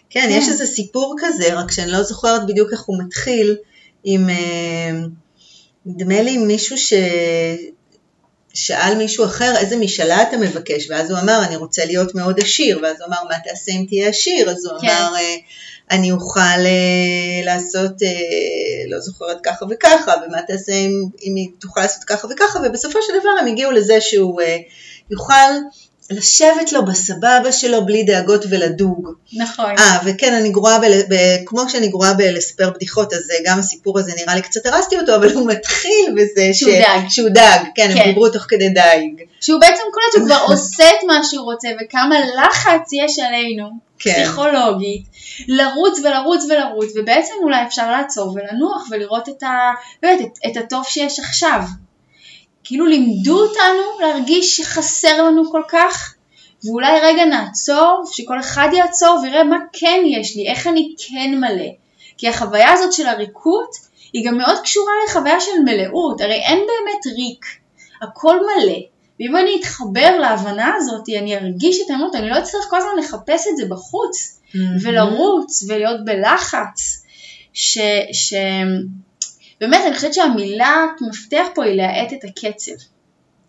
כן, 0.09 0.21
כן. 0.21 0.29
יש 0.29 0.50
איזה 0.50 0.65
סיפור 0.65 1.15
כזה, 1.19 1.53
רק 1.53 1.71
שאני 1.71 1.91
לא 1.91 2.03
זוכרת 2.03 2.47
בדיוק 2.47 2.74
איך 2.74 2.81
הוא 2.81 3.00
מתחיל, 3.05 3.55
עם, 4.03 4.29
אה, 4.29 4.91
נדמה 5.85 6.21
לי 6.21 6.38
מישהו 6.38 6.77
ש... 6.77 6.93
שאל 8.55 8.97
מישהו 8.97 9.25
אחר 9.25 9.53
איזה 9.57 9.77
משאלה 9.77 10.21
אתה 10.21 10.38
מבקש, 10.38 10.89
ואז 10.89 11.12
הוא 11.12 11.19
אמר 11.19 11.41
אני 11.47 11.55
רוצה 11.55 11.85
להיות 11.85 12.15
מאוד 12.15 12.39
עשיר, 12.39 12.79
ואז 12.83 13.01
הוא 13.01 13.07
אמר 13.07 13.17
מה 13.29 13.35
תעשה 13.43 13.71
אם 13.71 13.85
תהיה 13.88 14.09
עשיר, 14.09 14.50
אז 14.50 14.65
הוא 14.65 14.81
כן. 14.81 14.88
אמר 14.88 15.15
אה, 15.15 15.35
אני 15.92 16.12
אוכל 16.12 16.39
אה, 16.39 17.46
לעשות, 17.46 18.04
אה, 18.04 18.10
לא 18.89 19.00
זוכרת 19.00 19.38
ככה 19.44 19.65
וככה, 19.70 20.13
ומה 20.27 20.42
תעשה 20.42 20.72
אם, 21.22 21.36
היא 21.36 21.50
תוכל 21.60 21.82
לעשות 21.82 22.04
ככה 22.04 22.27
וככה, 22.32 22.60
ובסופו 22.63 23.00
של 23.01 23.13
דבר 23.20 23.30
הם 23.39 23.48
הגיעו 23.48 23.72
לזה 23.72 24.01
שהוא 24.01 24.42
אה, 24.42 24.58
יוכל 25.12 25.51
לשבת 26.09 26.71
לו 26.71 26.85
בסבבה 26.85 27.51
שלו 27.51 27.85
בלי 27.85 28.03
דאגות 28.03 28.45
ולדוג. 28.50 29.09
נכון. 29.33 29.75
אה, 29.77 30.00
וכן, 30.05 30.33
אני 30.33 30.50
גרועה, 30.50 30.79
ב, 30.79 30.85
ב, 31.09 31.15
כמו 31.45 31.69
שאני 31.69 31.88
גרועה 31.88 32.13
בלספר 32.13 32.69
בדיחות, 32.69 33.13
אז 33.13 33.31
אה, 33.31 33.35
גם 33.45 33.59
הסיפור 33.59 34.00
הזה 34.00 34.12
נראה 34.17 34.35
לי 34.35 34.41
קצת 34.41 34.65
הרסתי 34.65 35.00
אותו, 35.00 35.15
אבל 35.15 35.33
הוא 35.33 35.47
מתחיל 35.47 36.15
בזה 36.15 36.50
שהוא 36.53 36.71
דג. 36.71 37.00
שהוא 37.09 37.29
דג, 37.29 37.59
כן, 37.75 37.89
כן. 37.93 37.97
הם 37.97 38.07
דיברו 38.07 38.29
תוך 38.29 38.45
כדי 38.47 38.69
דייג. 38.69 39.21
שהוא 39.41 39.62
בעצם 39.62 39.83
קולט 39.93 40.05
שהוא 40.13 40.25
כבר 40.25 40.53
עושה 40.53 40.89
את 40.89 41.03
מה 41.07 41.21
שהוא 41.24 41.45
רוצה, 41.45 41.67
וכמה 41.81 42.15
לחץ 42.19 42.89
יש 42.93 43.19
עלינו, 43.19 43.69
כן. 44.00 44.13
פסיכולוגית, 44.13 45.03
לרוץ 45.47 46.00
ולרוץ 46.00 46.43
ולרוץ, 46.50 46.91
ובעצם 46.95 47.33
אולי 47.43 47.63
אפשר 47.67 47.91
לעצור 47.91 48.35
ולנוח 48.35 48.88
ולראות 48.91 49.29
את, 49.29 49.43
ה, 49.43 49.71
באמת, 50.01 50.21
את, 50.21 50.38
את 50.51 50.57
הטוב 50.57 50.83
שיש 50.88 51.19
עכשיו. 51.19 51.59
כאילו 52.65 52.86
לימדו 52.86 53.39
אותנו 53.39 54.00
להרגיש 54.00 54.57
שחסר 54.57 55.24
לנו 55.24 55.51
כל 55.51 55.62
כך, 55.67 56.15
ואולי 56.65 57.00
רגע 57.00 57.25
נעצור, 57.25 58.03
שכל 58.12 58.39
אחד 58.39 58.67
יעצור 58.74 59.19
ויראה 59.24 59.43
מה 59.43 59.57
כן 59.74 60.03
יש 60.05 60.36
לי, 60.36 60.48
איך 60.48 60.67
אני 60.67 60.95
כן 60.98 61.36
מלא. 61.39 61.69
כי 62.17 62.27
החוויה 62.27 62.72
הזאת 62.72 62.93
של 62.93 63.07
הריקות 63.07 63.75
היא 64.13 64.25
גם 64.27 64.38
מאוד 64.38 64.57
קשורה 64.63 64.93
לחוויה 65.07 65.39
של 65.39 65.51
מלאות, 65.65 66.22
הרי 66.22 66.36
אין 66.36 66.60
באמת 66.60 67.17
ריק, 67.17 67.45
הכל 68.01 68.39
מלא. 68.39 68.79
ואם 69.19 69.38
אני 69.38 69.60
אתחבר 69.60 70.17
להבנה 70.19 70.74
הזאת, 70.75 71.03
אני 71.19 71.36
ארגיש 71.38 71.81
את 71.86 71.89
האמות, 71.89 72.15
אני 72.15 72.29
לא 72.29 72.39
אצטרך 72.39 72.65
כל 72.69 72.77
הזמן 72.77 72.91
לחפש 73.00 73.48
את 73.48 73.57
זה 73.57 73.63
בחוץ, 73.69 74.39
ולרוץ, 74.81 75.63
ולהיות 75.67 76.05
בלחץ. 76.05 77.05
ש... 77.53 77.77
ש... 78.13 78.34
באמת, 79.62 79.81
אני 79.88 79.95
חושבת 79.95 80.13
שהמילה 80.13 80.85
מפתח 81.09 81.45
פה 81.55 81.63
היא 81.63 81.75
להאט 81.75 82.13
את 82.13 82.24
הקצב. 82.24 82.71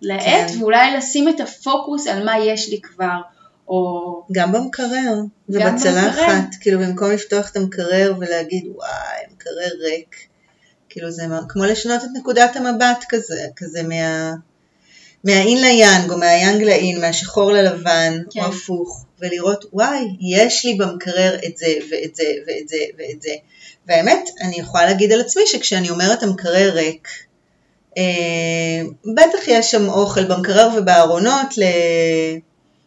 להאט 0.03 0.51
כן. 0.51 0.63
ואולי 0.63 0.97
לשים 0.97 1.29
את 1.29 1.41
הפוקוס 1.41 2.07
על 2.07 2.25
מה 2.25 2.39
יש 2.39 2.69
לי 2.69 2.81
כבר, 2.81 3.21
או... 3.69 4.23
גם 4.33 4.53
במקרר, 4.53 5.21
ובצלחת. 5.49 6.49
כאילו 6.61 6.81
במקום 6.81 7.11
לפתוח 7.11 7.51
את 7.51 7.57
המקרר 7.57 8.15
ולהגיד 8.19 8.65
וואי, 8.75 9.25
המקרר 9.31 9.71
ריק, 9.81 10.17
כאילו 10.89 11.11
זה 11.11 11.27
כמו 11.49 11.65
לשנות 11.65 12.05
את 12.05 12.09
נקודת 12.15 12.57
המבט 12.57 13.05
כזה, 13.09 13.47
כזה 13.57 13.83
מה... 13.83 14.33
מהאין 15.25 15.61
ליאנג 15.61 16.11
או 16.11 16.19
מהיאנג 16.19 16.63
לאין, 16.63 17.01
מהשחור 17.01 17.53
ללבן, 17.53 18.23
כן. 18.31 18.41
או 18.41 18.47
הפוך, 18.47 19.05
ולראות 19.21 19.65
וואי, 19.73 20.05
יש 20.21 20.65
לי 20.65 20.75
במקרר 20.75 21.39
את 21.47 21.57
זה 21.57 21.75
ואת 21.91 22.17
זה 22.17 22.25
ואת 22.47 22.69
זה 22.69 22.77
ואת 22.99 23.23
זה. 23.23 23.33
והאמת, 23.87 24.29
אני 24.41 24.57
יכולה 24.57 24.87
להגיד 24.87 25.13
על 25.13 25.21
עצמי 25.21 25.43
שכשאני 25.47 25.91
אומרת 25.91 26.23
המקרר 26.23 26.71
ריק, 26.75 27.09
אה, 27.99 28.83
בטח 29.15 29.39
יש 29.47 29.71
שם 29.71 29.89
אוכל 29.89 30.25
במקרר 30.25 30.69
ובארונות 30.77 31.59
ל... 31.59 31.63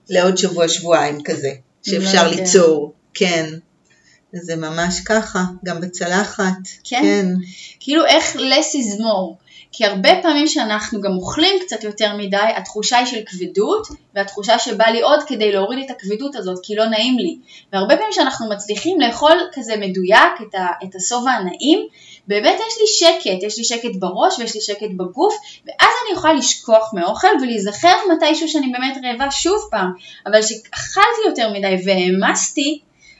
לעוד 0.09 0.37
שבוע-שבועיים 0.37 1.23
כזה, 1.23 1.51
שאפשר 1.83 2.31
כן. 2.31 2.37
ליצור, 2.37 2.93
כן. 3.13 3.45
זה 4.33 4.55
ממש 4.55 4.99
ככה, 5.05 5.43
גם 5.65 5.81
בצלחת, 5.81 6.53
כן. 6.83 7.01
כן. 7.01 7.25
כאילו 7.79 8.05
איך 8.05 8.35
less 8.35 8.75
is 8.75 8.99
more. 8.99 9.48
כי 9.71 9.85
הרבה 9.85 10.09
פעמים 10.21 10.47
שאנחנו 10.47 11.01
גם 11.01 11.11
אוכלים 11.11 11.55
קצת 11.61 11.83
יותר 11.83 12.15
מדי, 12.17 12.37
התחושה 12.55 12.97
היא 12.97 13.05
של 13.05 13.19
כבדות, 13.25 13.87
והתחושה 14.15 14.59
שבא 14.59 14.85
לי 14.85 15.01
עוד 15.01 15.23
כדי 15.23 15.51
להוריד 15.51 15.85
את 15.85 15.91
הכבדות 15.91 16.35
הזאת, 16.35 16.59
כי 16.63 16.75
לא 16.75 16.85
נעים 16.85 17.19
לי. 17.19 17.37
והרבה 17.73 17.95
פעמים 17.97 18.11
שאנחנו 18.11 18.49
מצליחים 18.49 19.01
לאכול 19.01 19.37
כזה 19.53 19.75
מדויק 19.77 20.41
את, 20.41 20.55
ה, 20.55 20.67
את 20.83 20.95
השובע 20.95 21.31
הנעים, 21.31 21.87
באמת 22.27 22.59
יש 22.67 22.77
לי 22.81 22.87
שקט, 22.87 23.43
יש 23.43 23.57
לי 23.57 23.63
שקט 23.63 23.95
בראש 23.99 24.39
ויש 24.39 24.55
לי 24.55 24.61
שקט 24.61 24.91
בגוף, 24.97 25.35
ואז 25.67 25.89
אני 26.05 26.17
יכולה 26.17 26.33
לשכוח 26.33 26.93
מאוכל 26.93 27.27
ולהיזכר 27.41 27.95
מתישהו 28.15 28.47
שאני 28.47 28.71
באמת 28.71 28.97
רעבה 29.03 29.31
שוב 29.31 29.67
פעם. 29.71 29.91
אבל 30.25 30.41
כשאכלתי 30.41 31.21
יותר 31.25 31.53
מדי 31.53 31.75
והעמסתי, 31.85 32.79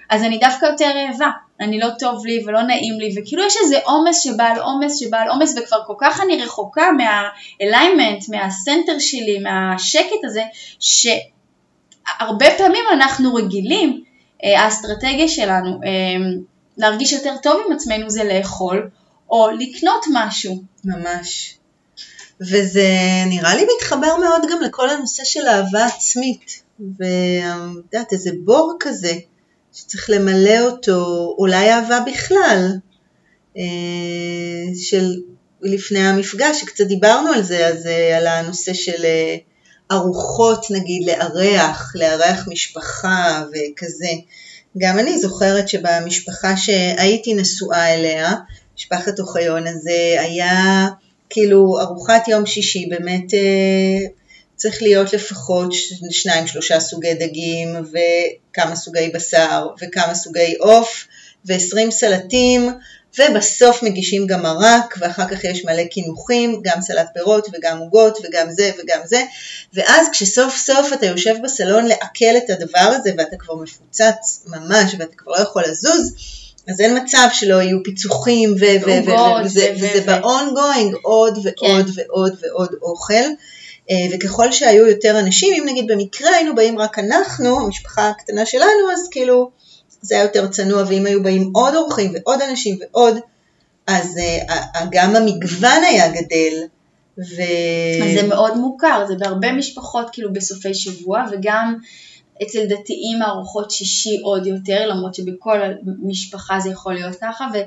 אז 0.10 0.24
אני 0.24 0.38
דווקא 0.38 0.66
יותר 0.66 0.92
רעבה, 0.96 1.30
אני 1.62 1.80
לא 1.80 1.88
טוב 2.00 2.26
לי 2.26 2.44
ולא 2.46 2.62
נעים 2.62 3.00
לי, 3.00 3.16
וכאילו 3.18 3.44
יש 3.46 3.58
איזה 3.64 3.80
עומס 3.86 4.24
שבא 4.24 4.44
על 4.44 4.60
עומס 4.60 5.00
שבא 5.00 5.18
על 5.18 5.30
עומס, 5.30 5.56
וכבר 5.58 5.78
כל 5.88 5.94
כך 6.00 6.22
אני 6.22 6.44
רחוקה 6.44 6.90
מהאליימנט, 6.92 8.30
מהסנטר 8.30 9.00
שלי, 9.00 9.40
מהשקט 9.40 10.24
הזה, 10.24 10.44
שהרבה 10.80 12.46
פעמים 12.58 12.84
אנחנו 12.94 13.34
רגילים, 13.34 14.04
אה, 14.44 14.62
האסטרטגיה 14.62 15.28
שלנו 15.28 15.80
אה, 15.86 16.40
להרגיש 16.78 17.14
יותר 17.14 17.36
טוב 17.44 17.62
עם 17.66 17.74
עצמנו 17.74 18.10
זה 18.10 18.24
לאכול, 18.24 18.90
או 19.30 19.50
לקנות 19.50 20.06
משהו. 20.14 20.62
ממש. 20.86 21.56
וזה 22.42 22.88
נראה 23.26 23.56
לי 23.56 23.66
מתחבר 23.76 24.18
מאוד 24.18 24.42
גם 24.52 24.62
לכל 24.62 24.90
הנושא 24.90 25.24
של 25.24 25.48
אהבה 25.48 25.86
עצמית. 25.86 26.64
ואת 26.80 27.94
יודעת, 27.94 28.14
איזה 28.14 28.32
בור 28.44 28.74
כזה, 28.80 29.14
שצריך 29.80 30.10
למלא 30.10 30.60
אותו, 30.60 31.36
אולי 31.38 31.72
אהבה 31.72 32.00
בכלל. 32.08 32.68
אה, 33.58 34.76
של 34.76 35.16
לפני 35.62 36.00
המפגש, 36.00 36.60
שקצת 36.62 36.84
דיברנו 36.84 37.30
על 37.30 37.44
זה, 37.44 37.68
אז 37.68 37.88
אה, 37.88 38.18
על 38.18 38.28
הנושא 38.28 38.74
של 38.74 39.06
אה, 39.06 39.36
ארוחות 39.92 40.66
נגיד 40.72 41.08
לארח, 41.08 41.92
לארח 41.96 42.48
משפחה 42.48 43.44
וכזה. 43.50 44.10
גם 44.78 45.00
אני 45.00 45.20
זוכרת 45.20 45.70
שבמשפחה 45.70 46.58
שהייתי 46.58 47.34
נשואה 47.34 47.94
אליה, 47.94 48.34
משפחת 48.78 49.20
אוחיון, 49.20 49.68
הזה, 49.68 50.16
היה 50.20 50.88
כאילו 51.30 51.80
ארוחת 51.82 52.28
יום 52.28 52.46
שישי 52.46 52.86
באמת 52.90 53.34
צריך 54.60 54.82
להיות 54.82 55.14
לפחות 55.14 55.70
שניים 56.12 56.48
שלושה 56.48 56.80
סוגי 56.80 57.14
דגים 57.14 57.76
וכמה 57.92 58.76
סוגי 58.76 59.10
בשר 59.14 59.68
וכמה 59.82 60.16
סוגי 60.16 60.56
עוף 60.60 61.08
ועשרים 61.46 61.92
סלטים 61.92 62.70
ובסוף 63.20 63.84
מגישים 63.84 64.28
גם 64.28 64.42
מרק, 64.42 64.96
ואחר 65.00 65.28
כך 65.28 65.44
יש 65.44 65.66
מלא 65.66 65.84
קינוחים, 65.84 66.62
גם 66.64 66.82
סלט 66.82 67.08
פירות 67.14 67.48
וגם 67.54 67.78
עוגות 67.78 68.18
וגם 68.24 68.52
זה 68.52 68.72
וגם 68.80 69.00
זה, 69.06 69.24
ואז 69.74 70.08
כשסוף 70.12 70.58
סוף 70.58 70.94
אתה 70.94 71.06
יושב 71.06 71.36
בסלון 71.44 71.86
לעכל 71.86 72.38
את 72.38 72.50
הדבר 72.50 72.80
הזה 72.96 73.12
ואתה 73.18 73.38
כבר 73.38 73.56
מפוצץ 73.56 74.46
ממש 74.46 74.96
ואתה 75.00 75.16
כבר 75.18 75.32
לא 75.32 75.38
יכול 75.38 75.64
לזוז, 75.68 76.14
אז 76.70 76.82
אין 76.82 76.98
מצב 77.04 77.28
שלא 77.34 77.62
יהיו 77.62 77.84
פיצוחים 77.84 78.54
וזה 78.56 79.02
ב-ongoing 80.06 80.96
עוד 81.02 81.38
ועוד 81.44 81.86
כן. 81.86 81.92
ועוד 81.96 82.36
ועוד 82.42 82.76
אוכל. 82.82 83.14
אה, 83.92 84.08
וככל 84.12 84.52
שהיו 84.52 84.88
יותר 84.88 85.20
אנשים, 85.20 85.54
אם 85.54 85.70
נגיד 85.70 85.88
במקרה 85.88 86.30
היינו 86.36 86.56
באים 86.56 86.80
רק 86.80 87.00
אנחנו, 87.00 87.60
המשפחה 87.60 88.10
הקטנה 88.10 88.46
שלנו, 88.46 88.92
אז 88.94 89.08
כאילו 89.12 89.52
זה 90.02 90.16
היה 90.16 90.24
יותר 90.24 90.48
צנוע, 90.48 90.84
ואם 90.88 91.06
היו 91.06 91.24
באים 91.24 91.52
עוד 91.54 91.76
אורחים 91.76 92.14
ועוד 92.14 92.42
אנשים 92.42 92.78
ועוד, 92.82 93.20
אז 93.88 94.18
uh, 94.18 94.84
גם 94.92 95.16
המגוון 95.16 95.84
היה 95.84 96.08
גדל. 96.08 96.64
ו... 97.18 97.42
אז 98.04 98.22
זה 98.22 98.28
מאוד 98.28 98.58
מוכר, 98.58 99.06
זה 99.08 99.16
בהרבה 99.16 99.52
משפחות 99.52 100.10
כאילו 100.12 100.34
בסופי 100.34 100.74
שבוע, 100.74 101.26
וגם 101.32 101.76
אצל 102.44 102.66
דתיים 102.66 103.22
ארוחות 103.24 103.72
שישי 103.72 104.20
עוד 104.24 104.48
יותר, 104.48 104.88
למרות 104.88 105.16
שבכל 105.16 105.60
משפחה 106.04 106.60
זה 106.60 106.70
יכול 106.70 106.94
להיות 106.94 107.16
ככה, 107.22 107.48
ו, 107.54 107.58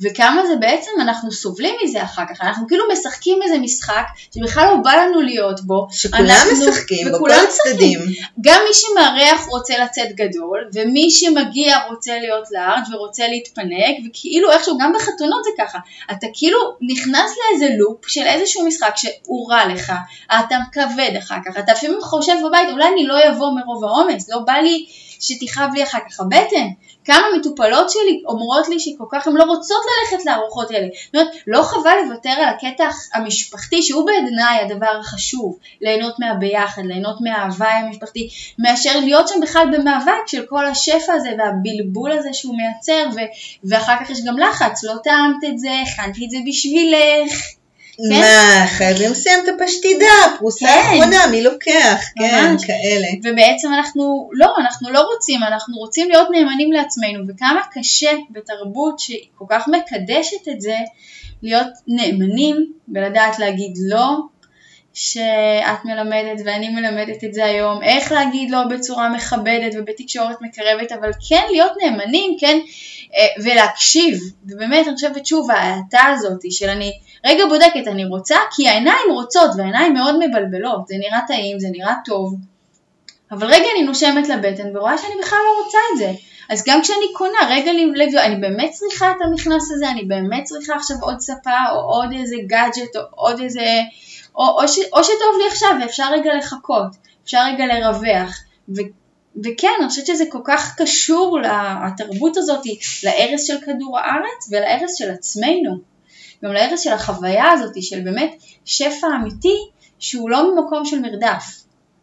וכמה 0.00 0.46
זה 0.46 0.56
בעצם, 0.60 0.90
אנחנו 1.00 1.32
סובלים 1.32 1.74
מזה 1.84 2.02
אחר 2.02 2.22
כך, 2.28 2.40
אנחנו 2.40 2.66
כאילו 2.68 2.84
משחקים 2.92 3.38
איזה 3.42 3.58
משחק 3.58 4.04
שבכלל 4.34 4.66
לא 4.66 4.76
בא 4.76 4.92
לנו 4.92 5.20
להיות 5.20 5.60
בו. 5.60 5.86
שכולם 5.90 6.26
אנחנו, 6.26 6.68
משחקים, 6.68 7.08
בכל 7.12 7.30
הצדדים. 7.30 8.00
גם 8.40 8.60
מי 8.68 8.74
שמארח 8.74 9.46
רוצה 9.48 9.78
לצאת 9.78 10.08
גדול, 10.14 10.68
ומי 10.74 11.10
שמגיע 11.10 11.76
רוצה 11.88 12.18
להיות 12.18 12.44
לארג' 12.50 12.94
ורוצה 12.94 13.28
להתפנק, 13.28 13.96
וכאילו 14.08 14.50
איכשהו, 14.52 14.78
גם 14.78 14.92
בחתונות 14.96 15.44
זה 15.44 15.50
ככה, 15.58 15.78
אתה 16.10 16.26
כאילו 16.34 16.58
נכנס 16.80 17.30
לאיזה 17.38 17.74
לופ 17.78 18.08
של 18.08 18.26
איזשהו 18.26 18.66
משחק 18.66 18.92
שהוא 18.96 19.52
רע 19.52 19.66
לך, 19.74 19.92
אתה 20.26 20.56
כבד 20.72 21.16
אחר 21.18 21.36
כך, 21.44 21.58
אתה 21.58 21.72
לפעמים 21.72 22.00
חושב 22.00 22.34
בבית, 22.46 22.68
אולי 22.72 22.88
אני 22.92 23.06
לא 23.06 23.14
אבוא 23.28 23.50
מרוב 23.50 23.84
העומס, 23.84 24.07
לא 24.28 24.38
בא 24.38 24.52
לי 24.52 24.86
שתכאב 25.20 25.70
לי 25.74 25.82
אחר 25.82 25.98
כך 26.10 26.20
הבטן. 26.20 26.68
כמה 27.04 27.26
מטופלות 27.38 27.90
שלי 27.90 28.22
אומרות 28.26 28.68
לי 28.68 28.80
שכל 28.80 29.04
כך 29.12 29.26
הן 29.26 29.36
לא 29.36 29.44
רוצות 29.44 29.82
ללכת 29.88 30.26
לארוחות 30.26 30.70
האלה. 30.70 30.86
זאת 31.06 31.14
אומרת, 31.14 31.28
לא 31.46 31.62
חבל 31.62 31.94
לוותר 32.04 32.30
על 32.30 32.44
הקטע 32.44 32.88
המשפחתי, 33.14 33.82
שהוא 33.82 34.06
בעיניי 34.06 34.58
הדבר 34.58 34.98
החשוב, 35.00 35.58
ליהנות 35.80 36.14
מהביחד, 36.18 36.82
ליהנות 36.84 37.20
מההוואי 37.20 37.72
המשפחתי, 37.72 38.28
מאשר 38.58 39.00
להיות 39.00 39.28
שם 39.28 39.40
בכלל 39.42 39.66
במאבק 39.72 40.26
של 40.26 40.46
כל 40.48 40.66
השפע 40.66 41.12
הזה 41.12 41.30
והבלבול 41.38 42.12
הזה 42.12 42.28
שהוא 42.32 42.56
מייצר, 42.56 43.08
ו- 43.16 43.68
ואחר 43.68 43.94
כך 44.04 44.10
יש 44.10 44.24
גם 44.24 44.38
לחץ, 44.38 44.84
לא 44.84 44.94
טעמת 45.04 45.44
את 45.48 45.58
זה, 45.58 45.70
הכנתי 45.86 46.24
את 46.24 46.30
זה 46.30 46.36
בשבילך. 46.46 47.57
כן? 48.10 48.20
מה, 48.20 48.66
חייבים 48.66 49.10
לסיים 49.10 49.38
את 49.44 49.48
הפשטידה, 49.48 50.36
פרוסה 50.38 50.66
כן. 50.66 50.80
אחרונה, 50.80 51.26
מי 51.30 51.42
לוקח, 51.42 52.00
כן, 52.18 52.54
כאלה. 52.66 53.08
ובעצם 53.24 53.72
אנחנו, 53.74 54.30
לא, 54.32 54.54
אנחנו 54.60 54.90
לא 54.90 55.00
רוצים, 55.00 55.42
אנחנו 55.42 55.76
רוצים 55.76 56.08
להיות 56.10 56.28
נאמנים 56.30 56.72
לעצמנו, 56.72 57.24
וכמה 57.28 57.60
קשה 57.72 58.10
בתרבות 58.30 58.98
שהיא 58.98 59.26
כל 59.34 59.44
כך 59.48 59.68
מקדשת 59.68 60.48
את 60.50 60.60
זה, 60.60 60.76
להיות 61.42 61.72
נאמנים 61.86 62.72
ולדעת 62.94 63.38
להגיד 63.38 63.72
לא, 63.88 64.18
שאת 64.94 65.84
מלמדת 65.84 66.40
ואני 66.44 66.68
מלמדת 66.68 67.24
את 67.24 67.34
זה 67.34 67.44
היום, 67.44 67.82
איך 67.82 68.12
להגיד 68.12 68.50
לא 68.50 68.64
בצורה 68.70 69.08
מכבדת 69.08 69.72
ובתקשורת 69.78 70.36
מקרבת, 70.40 70.92
אבל 70.92 71.10
כן 71.28 71.42
להיות 71.50 71.72
נאמנים, 71.82 72.36
כן, 72.40 72.58
אה, 73.14 73.42
ולהקשיב, 73.44 74.18
ובאמת 74.44 74.86
אני 74.86 74.94
חושבת 74.94 75.26
שוב, 75.26 75.50
ההאטה 75.50 76.02
הזאת 76.14 76.40
של 76.50 76.68
אני 76.68 76.92
רגע 77.26 77.44
בודקת, 77.48 77.86
אני 77.86 78.04
רוצה, 78.04 78.36
כי 78.56 78.68
העיניים 78.68 79.10
רוצות, 79.12 79.50
והעיניים 79.56 79.94
מאוד 79.94 80.18
מבלבלות, 80.18 80.86
זה 80.86 80.94
נראה 80.98 81.20
טעים, 81.26 81.60
זה 81.60 81.68
נראה 81.72 81.94
טוב, 82.04 82.34
אבל 83.30 83.46
רגע 83.46 83.66
אני 83.76 83.82
נושמת 83.82 84.28
לבטן 84.28 84.76
ורואה 84.76 84.98
שאני 84.98 85.14
בכלל 85.22 85.38
לא 85.44 85.64
רוצה 85.64 85.78
את 85.92 85.98
זה. 85.98 86.12
אז 86.50 86.64
גם 86.66 86.82
כשאני 86.82 87.12
קונה, 87.12 87.38
רגע 87.50 87.72
לב, 87.72 88.16
אני 88.16 88.36
באמת 88.36 88.70
צריכה 88.70 89.10
את 89.10 89.16
המכנס 89.24 89.72
הזה, 89.72 89.90
אני 89.90 90.04
באמת 90.04 90.44
צריכה 90.44 90.74
עכשיו 90.74 90.96
עוד 91.00 91.20
ספה, 91.20 91.58
או 91.72 91.76
עוד 91.76 92.12
איזה 92.12 92.36
גאדג'ט, 92.46 92.96
או 92.96 93.00
עוד 93.10 93.40
איזה... 93.40 93.64
או, 94.38 94.60
או, 94.62 94.68
ש, 94.68 94.78
או 94.92 95.04
שטוב 95.04 95.36
לי 95.38 95.48
עכשיו 95.50 95.70
ואפשר 95.80 96.12
רגע 96.12 96.34
לחכות, 96.34 96.96
אפשר 97.24 97.40
רגע 97.52 97.66
לרווח. 97.66 98.38
ו, 98.68 98.80
וכן, 99.44 99.68
אני 99.80 99.88
חושבת 99.88 100.06
שזה 100.06 100.24
כל 100.28 100.40
כך 100.44 100.74
קשור 100.76 101.38
לתרבות 101.40 102.36
הזאת, 102.36 102.62
להרס 103.02 103.46
של 103.46 103.56
כדור 103.66 103.98
הארץ 103.98 104.50
ולהרס 104.50 104.94
של 104.94 105.10
עצמנו. 105.10 105.78
גם 106.44 106.52
להרס 106.52 106.80
של 106.80 106.92
החוויה 106.92 107.50
הזאת 107.52 107.82
של 107.82 108.00
באמת 108.00 108.34
שפע 108.64 109.06
אמיתי 109.20 109.56
שהוא 109.98 110.30
לא 110.30 110.54
ממקום 110.54 110.84
של 110.84 111.00
מרדף. 111.00 111.44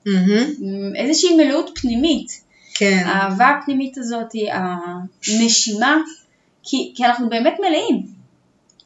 Mm-hmm. 0.07 0.95
איזושהי 0.95 1.35
מלאות 1.35 1.79
פנימית. 1.81 2.41
כן. 2.73 3.03
האהבה 3.05 3.49
הפנימית 3.49 3.97
הזאת, 3.97 4.27
הנשימה, 4.51 5.97
כי, 6.63 6.93
כי 6.95 7.05
אנחנו 7.05 7.29
באמת 7.29 7.53
מלאים. 7.59 8.05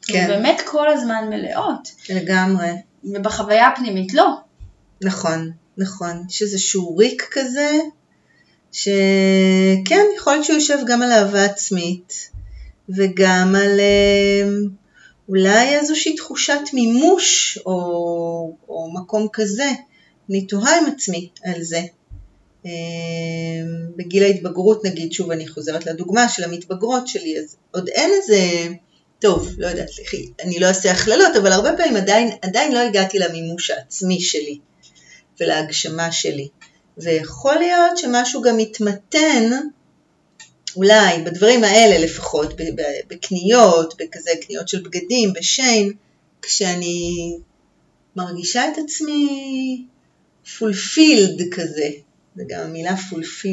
כן. 0.02 0.18
אנחנו 0.18 0.34
באמת 0.34 0.60
כל 0.64 0.88
הזמן 0.88 1.24
מלאות. 1.30 1.88
לגמרי. 2.10 2.70
ובחוויה 3.04 3.68
הפנימית 3.68 4.14
לא. 4.14 4.26
נכון, 5.02 5.50
נכון. 5.78 6.24
יש 6.28 6.42
איזשהו 6.42 6.96
ריק 6.96 7.28
כזה, 7.32 7.78
שכן, 8.72 10.04
יכול 10.16 10.32
להיות 10.32 10.44
שהוא 10.44 10.56
יושב 10.56 10.78
גם 10.86 11.02
על 11.02 11.12
אהבה 11.12 11.44
עצמית, 11.44 12.30
וגם 12.88 13.54
על 13.56 13.80
אה, 13.80 14.48
אולי 15.28 15.76
איזושהי 15.76 16.16
תחושת 16.16 16.60
מימוש, 16.72 17.58
או, 17.66 17.72
או 18.68 18.90
מקום 18.94 19.28
כזה. 19.32 19.70
אני 20.30 20.46
תוהה 20.46 20.78
עם 20.78 20.86
עצמי 20.86 21.28
על 21.44 21.62
זה. 21.62 21.80
אה, 22.66 22.70
בגיל 23.96 24.22
ההתבגרות 24.22 24.84
נגיד, 24.84 25.12
שוב 25.12 25.30
אני 25.30 25.48
חוזרת 25.48 25.86
לדוגמה 25.86 26.28
של 26.28 26.44
המתבגרות 26.44 27.08
שלי, 27.08 27.38
אז 27.38 27.56
עוד 27.70 27.88
אין 27.88 28.10
איזה, 28.12 28.68
טוב, 29.20 29.48
לא 29.58 29.66
יודעת, 29.66 29.88
אני 30.42 30.58
לא 30.58 30.66
אעשה 30.66 30.92
הכללות, 30.92 31.36
אבל 31.36 31.52
הרבה 31.52 31.76
פעמים 31.76 31.96
עדיין, 31.96 32.30
עדיין 32.42 32.72
לא 32.72 32.78
הגעתי 32.78 33.18
למימוש 33.18 33.70
העצמי 33.70 34.20
שלי 34.20 34.58
ולהגשמה 35.40 36.12
שלי. 36.12 36.48
ויכול 36.98 37.54
להיות 37.54 37.98
שמשהו 37.98 38.42
גם 38.42 38.56
מתמתן, 38.56 39.50
אולי 40.76 41.22
בדברים 41.24 41.64
האלה 41.64 42.04
לפחות, 42.04 42.54
בקניות, 43.08 43.94
בכזה 43.98 44.30
קניות 44.40 44.68
של 44.68 44.82
בגדים, 44.82 45.32
בשיין, 45.32 45.92
כשאני 46.42 47.36
מרגישה 48.16 48.68
את 48.68 48.78
עצמי 48.84 49.84
פולפילד 50.58 51.42
כזה, 51.54 51.88
זה 52.34 52.42
גם 52.48 52.60
המילה 52.60 52.94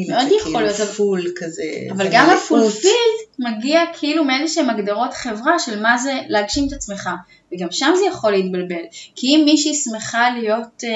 מאוד 0.08 0.26
יכול 0.26 0.38
כאילו 0.38 0.60
להיות, 0.60 0.76
פול 0.96 1.32
כזה. 1.36 1.62
אבל 1.90 2.08
גם 2.12 2.30
ה 2.30 2.39
fulfilled 2.39 3.18
מגיע 3.38 3.80
כאילו 3.98 4.24
מאיזה 4.24 4.54
שהם 4.54 4.70
הגדרות 4.70 5.14
חברה 5.14 5.58
של 5.58 5.82
מה 5.82 5.98
זה 5.98 6.12
להגשים 6.28 6.68
את 6.68 6.72
עצמך, 6.72 7.10
וגם 7.52 7.68
שם 7.70 7.92
זה 7.98 8.04
יכול 8.08 8.32
להתבלבל, 8.32 8.82
כי 9.16 9.26
אם 9.26 9.42
מישהי 9.44 9.74
שמחה 9.74 10.30
להיות 10.30 10.84
אה, 10.84 10.90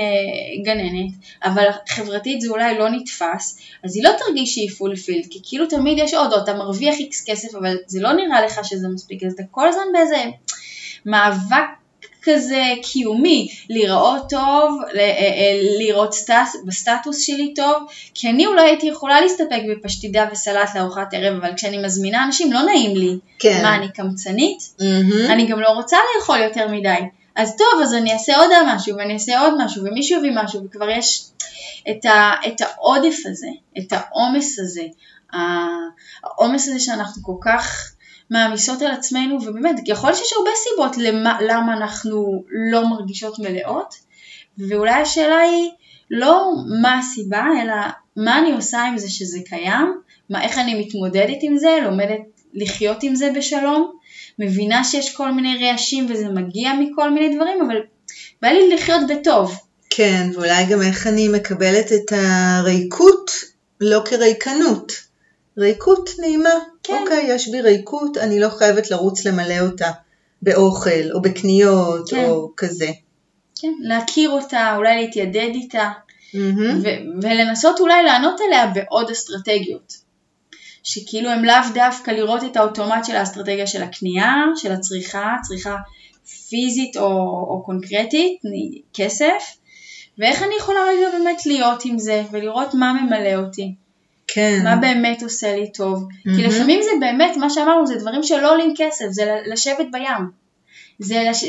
גננת, 0.65 1.13
אבל 1.45 1.65
חברתית 1.89 2.41
זה 2.41 2.49
אולי 2.49 2.79
לא 2.79 2.91
נתפס, 2.91 3.59
אז 3.85 3.97
היא 3.97 4.05
לא 4.05 4.11
תרגיש 4.19 4.55
שהיא 4.55 4.71
fulfilled, 4.71 5.25
כי 5.31 5.39
כאילו 5.43 5.67
תמיד 5.67 5.99
יש 5.99 6.15
עוד, 6.15 6.33
או 6.33 6.39
אתה 6.39 6.55
מרוויח 6.55 6.99
איקס 6.99 7.25
כסף, 7.27 7.55
אבל 7.55 7.77
זה 7.87 8.01
לא 8.01 8.13
נראה 8.13 8.45
לך 8.47 8.61
שזה 8.65 8.89
מספיק, 8.89 9.23
אז 9.23 9.33
אתה 9.33 9.43
כל 9.51 9.69
הזמן 9.69 9.85
באיזה 9.93 10.25
מאבק 11.07 11.82
כזה 12.23 12.63
קיומי, 12.83 13.49
להיראות 13.71 14.23
טוב, 14.31 14.81
אה, 14.95 15.01
אה, 15.01 15.61
לראות 15.79 16.15
סטס, 16.15 16.57
בסטטוס 16.67 17.21
שלי 17.21 17.55
טוב, 17.55 17.83
כי 18.15 18.31
אני 18.31 18.47
אולי 18.47 18.63
הייתי 18.63 18.87
יכולה 18.87 19.21
להסתפק 19.21 19.61
בפשטידה 19.71 20.27
וסלט 20.33 20.75
לארוחת 20.75 21.15
ערב, 21.15 21.37
אבל 21.37 21.55
כשאני 21.57 21.79
מזמינה 21.85 22.25
אנשים 22.25 22.53
לא 22.53 22.63
נעים 22.63 22.97
לי. 22.97 23.19
כן. 23.39 23.63
מה, 23.63 23.77
אני 23.77 23.89
קמצנית? 23.93 24.59
Mm-hmm. 24.59 25.33
אני 25.33 25.47
גם 25.47 25.61
לא 25.61 25.69
רוצה 25.69 25.97
לאכול 26.17 26.39
יותר 26.39 26.69
מדי. 26.69 26.99
אז 27.37 27.57
טוב, 27.57 27.83
אז 27.83 27.95
אני 27.95 28.13
אעשה 28.13 28.37
עוד 28.37 28.51
משהו, 28.67 28.97
ואני 28.97 29.15
אעשה 29.15 29.41
עוד 29.41 29.55
משהו, 29.65 29.85
ומישהו 29.85 30.19
יביא 30.19 30.33
משהו, 30.35 30.65
וכבר 30.65 30.89
יש 30.91 31.25
את, 31.91 32.05
ה, 32.05 32.33
את 32.47 32.61
העודף 32.61 33.17
הזה, 33.27 33.49
את 33.79 33.93
העומס 33.93 34.59
הזה, 34.59 34.83
העומס 35.33 36.69
הזה 36.69 36.81
שאנחנו 36.81 37.23
כל 37.23 37.37
כך 37.45 37.92
מעמיסות 38.33 38.83
על 38.83 38.91
עצמנו, 38.91 39.39
ובאמת, 39.43 39.77
יכול 39.87 40.11
להיות 40.11 40.19
שיש 40.19 40.33
הרבה 40.33 40.51
סיבות 40.57 40.97
למה, 40.97 41.39
למה 41.43 41.73
אנחנו 41.77 42.45
לא 42.71 42.89
מרגישות 42.89 43.39
מלאות, 43.39 43.95
ואולי 44.59 44.91
השאלה 44.91 45.39
היא 45.39 45.71
לא 46.11 46.53
מה 46.83 46.99
הסיבה, 46.99 47.45
אלא 47.63 47.75
מה 48.17 48.39
אני 48.39 48.53
עושה 48.53 48.83
עם 48.83 48.99
זה 48.99 49.09
שזה 49.11 49.39
קיים, 49.45 50.01
מה, 50.31 50.43
איך 50.43 50.59
אני 50.59 50.81
מתמודדת 50.81 51.39
עם 51.43 51.57
זה, 51.57 51.79
לומדת 51.85 52.21
לחיות 52.55 53.03
עם 53.03 53.15
זה 53.15 53.31
בשלום, 53.37 53.93
מבינה 54.39 54.85
שיש 54.85 55.17
כל 55.17 55.33
מיני 55.33 55.67
רעשים 55.67 56.07
וזה 56.09 56.29
מגיע 56.29 56.73
מכל 56.81 57.11
מיני 57.11 57.37
דברים, 57.37 57.63
אבל 57.67 57.77
בא 58.43 58.49
לי 58.49 58.75
לחיות 58.75 59.01
בטוב. 59.09 59.59
כן, 59.91 60.31
ואולי 60.35 60.65
גם 60.71 60.83
איך 60.83 61.07
אני 61.07 61.29
מקבלת 61.29 61.93
את 61.93 62.13
הריקות 62.13 63.31
לא 63.81 64.03
כריקנות. 64.05 64.93
ריקות 65.59 66.11
נעימה. 66.19 66.72
כן. 66.83 66.99
אוקיי, 67.03 67.27
יש 67.29 67.49
בי 67.49 67.61
ריקות, 67.61 68.17
אני 68.17 68.41
לא 68.41 68.49
חייבת 68.49 68.91
לרוץ 68.91 69.25
למלא 69.25 69.61
אותה 69.61 69.91
באוכל, 70.43 71.11
או 71.15 71.23
בקניות, 71.23 72.11
כן. 72.11 72.25
או 72.25 72.51
כזה. 72.57 72.91
כן, 73.61 73.73
להכיר 73.81 74.31
אותה, 74.31 74.75
אולי 74.77 74.97
להתיידד 74.97 75.51
איתה, 75.55 75.91
מהמם. 76.35 76.81
ו- 76.83 77.23
ולנסות 77.23 77.81
אולי 77.81 78.03
לענות 78.03 78.41
עליה 78.47 78.67
בעוד 78.67 79.11
אסטרטגיות. 79.11 79.93
שכאילו 80.83 81.31
הם 81.31 81.45
לאו 81.45 81.55
דווקא 81.75 82.11
לראות 82.11 82.45
את 82.45 82.57
האוטומט 82.57 83.05
של 83.05 83.17
האסטרטגיה 83.17 83.67
של 83.67 83.83
הקנייה, 83.83 84.35
של 84.57 84.73
הצריכה, 84.73 85.37
צריכה 85.43 85.77
פיזית 86.49 86.97
או, 86.97 87.07
או 87.49 87.63
קונקרטית, 87.65 88.41
כסף, 88.95 89.57
ואיך 90.19 90.43
אני 90.43 90.55
יכולה 90.59 90.79
רגע 90.89 91.19
באמת 91.19 91.47
להיות 91.47 91.85
עם 91.85 91.99
זה, 91.99 92.23
ולראות 92.31 92.75
מה 92.75 92.93
ממלא 92.93 93.35
אותי, 93.35 93.75
כן. 94.35 94.61
מה 94.65 94.77
באמת 94.77 95.23
עושה 95.23 95.57
לי 95.57 95.73
טוב. 95.73 96.09
כי 96.23 96.31
מהמם. 96.31 96.45
לפעמים 96.45 96.83
זה 96.83 96.91
באמת, 97.01 97.37
מה 97.37 97.51
שאמרנו, 97.51 97.87
זה 97.87 97.95
דברים 97.97 98.23
שלא 98.23 98.53
עולים 98.53 98.75
כסף, 98.77 99.07
זה 99.11 99.37
לשבת 99.47 99.87
בים. 99.93 100.43
זה 100.99 101.23
לש... 101.31 101.45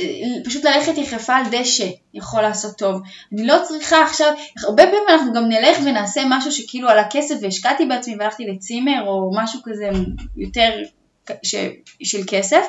פשוט 0.45 0.65
ללכת 0.65 0.97
יחפה 0.97 1.35
על 1.35 1.43
דשא 1.51 1.87
יכול 2.13 2.41
לעשות 2.41 2.77
טוב. 2.77 3.01
אני 3.33 3.47
לא 3.47 3.55
צריכה 3.67 4.03
עכשיו, 4.03 4.33
הרבה 4.63 4.83
פעמים 4.83 5.03
אנחנו 5.09 5.33
גם 5.33 5.49
נלך 5.49 5.77
ונעשה 5.85 6.21
משהו 6.29 6.51
שכאילו 6.51 6.89
על 6.89 6.99
הכסף 6.99 7.35
והשקעתי 7.41 7.85
בעצמי 7.85 8.15
והלכתי 8.19 8.45
לצימר 8.45 9.03
או 9.07 9.31
משהו 9.35 9.59
כזה 9.63 9.89
יותר 10.37 10.71
ש... 11.43 11.55
של 12.03 12.19
כסף, 12.27 12.65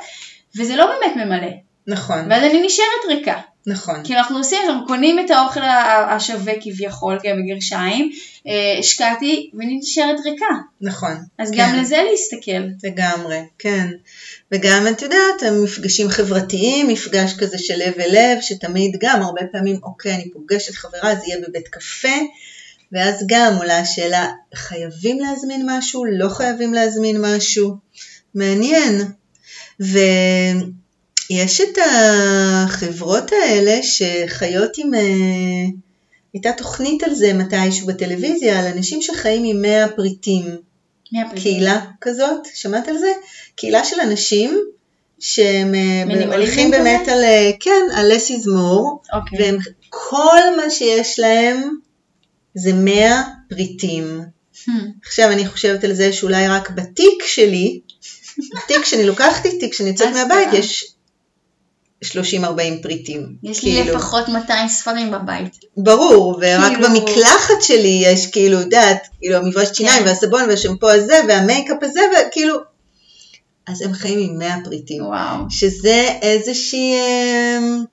וזה 0.59 0.77
לא 0.77 0.87
באמת 0.87 1.17
ממלא. 1.17 1.53
נכון, 1.87 2.19
ואז 2.31 2.43
אני 2.43 2.67
נשארת 2.67 3.05
ריקה. 3.09 3.41
נכון. 3.67 4.03
כי 4.05 4.17
אנחנו 4.17 4.39
עושים, 4.39 4.59
אנחנו 4.69 4.87
קונים 4.87 5.19
את 5.19 5.31
האוכל 5.31 5.61
השווה 6.11 6.53
כביכול, 6.61 7.19
כן, 7.23 7.37
בגרשיים, 7.43 8.11
אה, 8.47 8.79
השקעתי 8.79 9.51
ואני 9.55 9.79
נשארת 9.79 10.17
ריקה. 10.25 10.55
נכון. 10.81 11.17
אז 11.39 11.51
כן. 11.51 11.57
גם 11.59 11.79
לזה 11.79 11.97
להסתכל. 12.11 12.89
לגמרי, 12.89 13.39
כן. 13.59 13.89
וגם 14.53 14.87
את 14.91 15.03
יודעת, 15.03 15.43
המפגשים 15.43 16.09
חברתיים, 16.09 16.89
מפגש 16.89 17.35
כזה 17.39 17.59
של 17.59 17.75
לב 17.77 17.95
אל 17.99 18.11
לב, 18.13 18.41
שתמיד 18.41 18.97
גם, 19.01 19.23
הרבה 19.23 19.43
פעמים, 19.53 19.81
אוקיי, 19.83 20.15
אני 20.15 20.31
פוגשת 20.33 20.75
חברה, 20.75 21.15
זה 21.15 21.23
יהיה 21.27 21.39
בבית 21.49 21.69
קפה, 21.69 22.19
ואז 22.93 23.25
גם 23.27 23.57
עולה 23.57 23.79
השאלה, 23.79 24.29
חייבים 24.55 25.21
להזמין 25.21 25.67
משהו? 25.71 26.05
לא 26.05 26.29
חייבים 26.29 26.75
להזמין 26.75 27.17
משהו? 27.21 27.77
מעניין. 28.35 29.03
ויש 31.31 31.61
את 31.61 31.79
החברות 31.87 33.33
האלה 33.33 33.83
שחיות 33.83 34.79
עם... 34.79 34.95
אה, 34.95 35.01
הייתה 36.35 36.53
תוכנית 36.53 37.03
על 37.03 37.15
זה 37.15 37.33
מתישהו 37.33 37.87
בטלוויזיה, 37.87 38.61
על 38.61 38.67
אנשים 38.67 39.03
שחיים 39.03 39.45
עם 39.45 39.63
100 39.63 39.89
פריטים. 39.89 40.45
מהפריטים. 41.13 41.43
קהילה 41.43 41.81
כזאת, 42.01 42.47
שמעת 42.55 42.89
על 42.89 42.99
זה? 42.99 43.13
קהילה 43.57 43.85
של 43.85 44.01
אנשים 44.01 44.59
שהם 45.19 45.75
אה, 45.75 46.37
הולכים 46.37 46.69
כזה? 46.69 46.79
באמת 46.79 47.09
על, 47.09 47.25
אה, 47.25 47.51
כן, 47.61 47.83
על 47.95 48.13
less 48.13 48.29
is 48.29 48.45
more, 48.47 49.17
אוקיי. 49.17 49.39
והם, 49.39 49.59
כל 49.89 50.57
מה 50.57 50.71
שיש 50.71 51.19
להם 51.19 51.69
זה 52.55 52.73
100 52.73 53.23
פריטים. 53.49 54.21
Hmm. 54.55 54.71
עכשיו 55.07 55.31
אני 55.31 55.47
חושבת 55.47 55.85
על 55.85 55.95
זה 55.95 56.13
שאולי 56.13 56.49
רק 56.49 56.71
בתיק 56.71 57.23
שלי, 57.27 57.81
בתיק 58.57 58.85
שאני 58.85 59.07
לוקחת 59.07 59.47
איתי 59.47 59.71
כשאני 59.71 59.89
יוצאת. 59.89 60.09
מהבית, 60.13 60.49
יש 60.53 60.94
30-40 62.13 62.83
פריטים. 62.83 63.27
יש 63.43 63.65
לי 63.65 63.71
כאילו. 63.83 63.97
לפחות 63.97 64.29
200 64.29 64.69
ספרים 64.69 65.11
בבית. 65.11 65.59
ברור, 65.77 66.39
ורק 66.41 66.73
כאילו- 66.73 66.89
במקלחת 66.89 67.63
שלי 67.63 68.03
יש 68.07 68.27
כאילו, 68.27 68.59
את 68.61 68.65
יודעת, 68.65 69.09
כאילו 69.21 69.37
המברשת 69.37 69.75
שיניים 69.75 70.03
כן. 70.03 70.09
והסבון 70.09 70.43
והשמפו 70.49 70.91
הזה 70.91 71.21
והמייקאפ 71.29 71.77
הזה, 71.83 72.01
וכאילו, 72.29 72.57
אז 73.67 73.83
הם 73.83 73.93
חיים 73.93 74.19
עם 74.19 74.39
100 74.39 74.55
פריטים, 74.65 75.07
וואו. 75.07 75.37
שזה 75.51 76.09
איזושהי 76.23 76.95
אמ, 77.59 77.85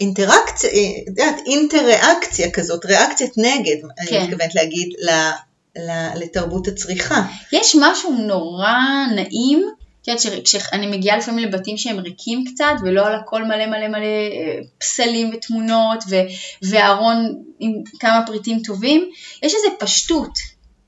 אינטראקציה, 0.00 0.70
אה, 0.70 0.76
את 1.02 1.08
יודעת, 1.08 1.34
אינטראקציה 1.46 2.50
כזאת, 2.50 2.84
ריאקציית 2.86 3.32
נגד, 3.36 3.76
אני 4.00 4.10
כן. 4.10 4.22
מתכוונת 4.22 4.54
להגיד, 4.54 4.88
ל- 5.00 5.30
ל- 5.78 6.18
לתרבות 6.22 6.68
הצריכה. 6.68 7.22
יש 7.52 7.76
משהו 7.80 8.12
נורא 8.12 8.72
נעים, 9.14 9.62
את 10.02 10.08
יודעת 10.08 10.46
שכשאני 10.46 10.86
מגיעה 10.86 11.16
לפעמים 11.16 11.44
לבתים 11.48 11.76
שהם 11.76 11.98
ריקים 11.98 12.44
קצת, 12.44 12.72
ולא 12.82 13.06
על 13.06 13.14
הכל 13.14 13.44
מלא 13.44 13.66
מלא 13.66 13.88
מלא 13.88 13.98
אה, 14.06 14.58
פסלים 14.78 15.30
ותמונות, 15.34 16.04
ו- 16.10 16.22
וארון 16.62 17.16
עם 17.58 17.72
כמה 18.00 18.22
פריטים 18.26 18.58
טובים, 18.62 19.10
יש 19.42 19.54
איזו 19.54 19.68
פשטות, 19.78 20.30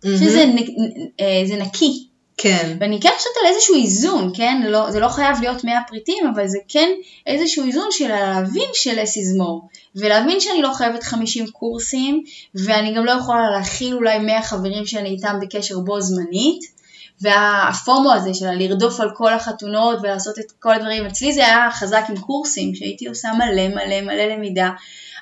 שזה 0.05 0.47
מהמם. 0.47 0.57
נ- 0.59 1.07
אה, 1.21 1.43
זה 1.47 1.57
נקי. 1.57 2.07
כן, 2.37 2.77
ואני 2.81 3.01
כן 3.01 3.09
חושבת 3.17 3.33
על 3.41 3.55
איזשהו 3.55 3.75
איזון, 3.75 4.33
כן? 4.35 4.63
לא, 4.69 4.91
זה 4.91 5.01
לא 5.01 5.09
חייב 5.09 5.41
להיות 5.41 5.65
100 5.65 5.79
פריטים, 5.89 6.27
אבל 6.35 6.49
זה 6.49 6.59
כן 6.69 6.89
איזשהו 7.27 7.67
איזון 7.67 7.89
של 7.91 8.09
להבין 8.09 8.69
של 8.75 8.99
more, 9.41 9.67
ולהבין 9.97 10.41
שאני 10.41 10.63
לא 10.63 10.73
חייבת 10.73 11.03
50 11.03 11.47
קורסים, 11.47 12.25
ואני 12.55 12.95
גם 12.95 13.05
לא 13.05 13.11
יכולה 13.11 13.51
להכיל 13.51 13.95
אולי 13.95 14.19
100 14.19 14.43
חברים 14.43 14.87
שאני 14.87 15.09
איתם 15.09 15.39
בקשר 15.43 15.79
בו 15.79 16.01
זמנית, 16.01 16.82
והפומו 17.21 18.13
הזה 18.13 18.35
של 18.35 18.51
לרדוף 18.51 19.01
על 19.01 19.11
כל 19.15 19.33
החתונות 19.33 19.99
ולעשות 20.03 20.39
את 20.39 20.53
כל 20.61 20.75
הדברים, 20.75 21.07
אצלי 21.07 21.33
זה 21.33 21.47
היה 21.47 21.69
חזק 21.71 22.05
עם 22.09 22.17
קורסים, 22.17 22.75
שהייתי 22.75 23.07
עושה 23.07 23.29
מלא 23.33 23.69
מלא 23.69 24.01
מלא 24.01 24.25
למידה, 24.25 24.71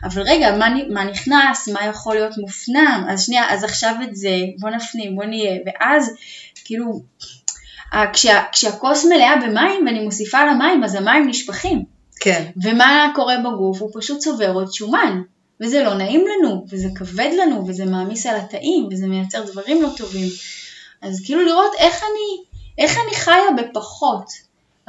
אבל 0.05 0.22
רגע, 0.22 0.57
מה, 0.57 0.68
מה 0.88 1.05
נכנס, 1.05 1.68
מה 1.68 1.87
יכול 1.87 2.14
להיות 2.14 2.38
מופנם, 2.38 3.07
אז 3.09 3.22
שנייה, 3.22 3.53
אז 3.53 3.64
עכשיו 3.64 3.94
את 4.05 4.16
זה, 4.16 4.37
בוא 4.59 4.70
נפנים, 4.70 5.16
בוא 5.16 5.24
נהיה, 5.24 5.59
ואז 5.66 6.11
כאילו, 6.64 7.00
כשה, 8.12 8.42
כשהכוס 8.53 9.05
מלאה 9.05 9.37
במים 9.37 9.87
ואני 9.87 10.00
מוסיפה 10.00 10.38
על 10.38 10.48
המים, 10.48 10.85
אז 10.85 10.94
המים 10.94 11.29
נשפכים. 11.29 11.85
כן, 12.20 12.44
ומה 12.62 13.12
קורה 13.14 13.37
בגוף? 13.38 13.81
הוא 13.81 13.90
פשוט 13.94 14.18
צובר 14.18 14.53
עוד 14.53 14.72
שומן. 14.72 15.22
וזה 15.61 15.83
לא 15.83 15.94
נעים 15.94 16.24
לנו, 16.26 16.66
וזה 16.70 16.88
כבד 16.94 17.31
לנו, 17.42 17.66
וזה 17.66 17.85
מעמיס 17.85 18.26
על 18.26 18.37
התאים, 18.37 18.88
וזה 18.90 19.07
מייצר 19.07 19.44
דברים 19.44 19.83
לא 19.83 19.88
טובים. 19.96 20.29
אז 21.03 21.23
כאילו 21.25 21.45
לראות 21.45 21.73
איך 21.79 22.03
אני, 22.03 22.45
איך 22.79 22.99
אני 23.05 23.17
חיה 23.17 23.53
בפחות, 23.59 24.27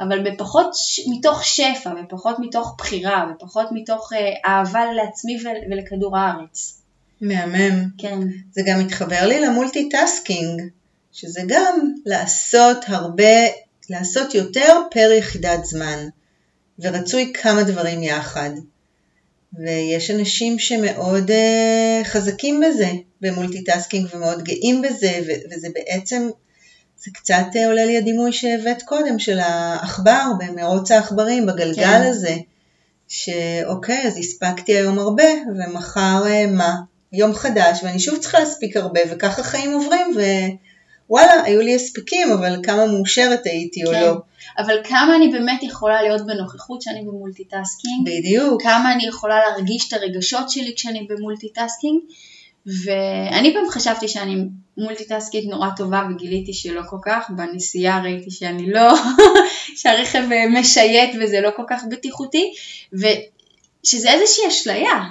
אבל 0.00 0.30
בפחות 0.30 0.74
ש... 0.74 1.00
מתוך 1.10 1.44
שפע, 1.44 1.90
ופחות 2.04 2.36
מתוך 2.38 2.74
בחירה, 2.78 3.26
ופחות 3.34 3.68
מתוך 3.72 4.12
אה, 4.12 4.50
אהבה 4.50 4.92
לעצמי 4.92 5.36
ול... 5.44 5.56
ולכדור 5.70 6.16
הארץ. 6.16 6.82
מהמם. 7.20 7.84
כן, 7.98 8.18
זה 8.52 8.62
גם 8.66 8.80
מתחבר 8.80 9.26
לי 9.26 9.40
ל 9.40 9.49
multitasking, 9.49 10.62
שזה 11.12 11.40
גם 11.46 11.92
לעשות 12.06 12.78
הרבה, 12.86 13.34
לעשות 13.90 14.34
יותר 14.34 14.80
פר 14.90 15.10
יחידת 15.18 15.64
זמן, 15.64 16.08
ורצוי 16.78 17.32
כמה 17.42 17.62
דברים 17.62 18.02
יחד. 18.02 18.50
ויש 19.58 20.10
אנשים 20.10 20.58
שמאוד 20.58 21.30
אה, 21.30 22.04
חזקים 22.04 22.60
בזה, 22.60 22.88
ב 23.20 23.26
multitasking, 23.26 24.08
ומאוד 24.14 24.42
גאים 24.42 24.82
בזה, 24.82 25.12
ו- 25.26 25.54
וזה 25.54 25.68
בעצם, 25.74 26.28
זה 27.04 27.10
קצת 27.14 27.44
אה, 27.54 27.66
עולה 27.66 27.84
לי 27.84 27.98
הדימוי 27.98 28.32
שהבאת 28.32 28.82
קודם, 28.82 29.18
של 29.18 29.38
העכבר, 29.40 30.24
במרוץ 30.38 30.90
העכברים, 30.90 31.46
בגלגל 31.46 31.82
כן. 31.82 32.02
הזה, 32.02 32.36
שאוקיי, 33.08 34.06
אז 34.06 34.18
הספקתי 34.18 34.72
היום 34.76 34.98
הרבה, 34.98 35.28
ומחר 35.56 36.22
אה, 36.24 36.50
מה? 36.50 36.74
יום 37.12 37.34
חדש, 37.34 37.80
ואני 37.82 37.98
שוב 37.98 38.18
צריכה 38.18 38.38
להספיק 38.38 38.76
הרבה, 38.76 39.00
וככה 39.10 39.42
חיים 39.42 39.72
עוברים, 39.72 40.06
ווואלה, 41.08 41.42
היו 41.44 41.60
לי 41.60 41.74
הספקים, 41.74 42.32
אבל 42.32 42.60
כמה 42.62 42.86
מאושרת 42.86 43.46
הייתי 43.46 43.84
או 43.84 43.90
כן. 43.90 44.00
לא. 44.00 44.20
אבל 44.58 44.74
כמה 44.84 45.16
אני 45.16 45.28
באמת 45.28 45.62
יכולה 45.62 46.02
להיות 46.02 46.26
בנוכחות 46.26 46.82
שאני 46.82 47.02
ב 47.02 47.09
multitasking, 47.09 48.06
בדיוק. 48.06 48.62
כמה 48.62 48.92
אני 48.92 49.06
יכולה 49.06 49.40
להרגיש 49.40 49.88
את 49.88 49.92
הרגשות 49.92 50.50
שלי 50.50 50.72
כשאני 50.76 51.06
ב 51.10 51.16
multitasking, 51.16 52.00
ואני 52.66 53.54
פעם 53.54 53.70
חשבתי 53.70 54.08
שאני 54.08 54.44
מולטיטאסקית 54.76 55.44
נורא 55.50 55.68
טובה 55.76 56.02
וגיליתי 56.10 56.54
שלא 56.54 56.82
כל 56.90 56.96
כך, 57.04 57.30
בנסיעה 57.30 58.02
ראיתי 58.02 58.30
שאני 58.30 58.72
לא, 58.72 58.94
שהרכב 59.80 60.22
משייט 60.50 61.10
וזה 61.20 61.40
לא 61.40 61.50
כל 61.56 61.62
כך 61.68 61.84
בטיחותי, 61.90 62.52
ושזה 62.92 64.10
איזושהי 64.10 64.48
אשליה. 64.48 65.02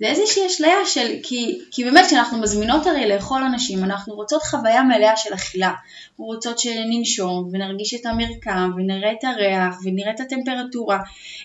זה 0.00 0.06
איזושהי 0.06 0.46
אשליה 0.46 0.86
של, 0.86 1.14
כי, 1.22 1.58
כי 1.70 1.84
באמת 1.84 2.06
כשאנחנו 2.06 2.38
מזמינות 2.38 2.86
הרי 2.86 3.08
לאכול 3.08 3.42
אנשים, 3.42 3.84
אנחנו 3.84 4.14
רוצות 4.14 4.42
חוויה 4.42 4.82
מלאה 4.82 5.16
של 5.16 5.34
אכילה. 5.34 5.72
אנחנו 6.10 6.24
רוצות 6.24 6.58
שננשום 6.58 7.48
ונרגיש 7.52 7.94
את 7.94 8.06
המרקם 8.06 8.70
ונראה 8.76 9.12
את 9.12 9.24
הריח 9.24 9.74
ונראה 9.84 10.10
את 10.10 10.20
הטמפרטורה. 10.20 10.98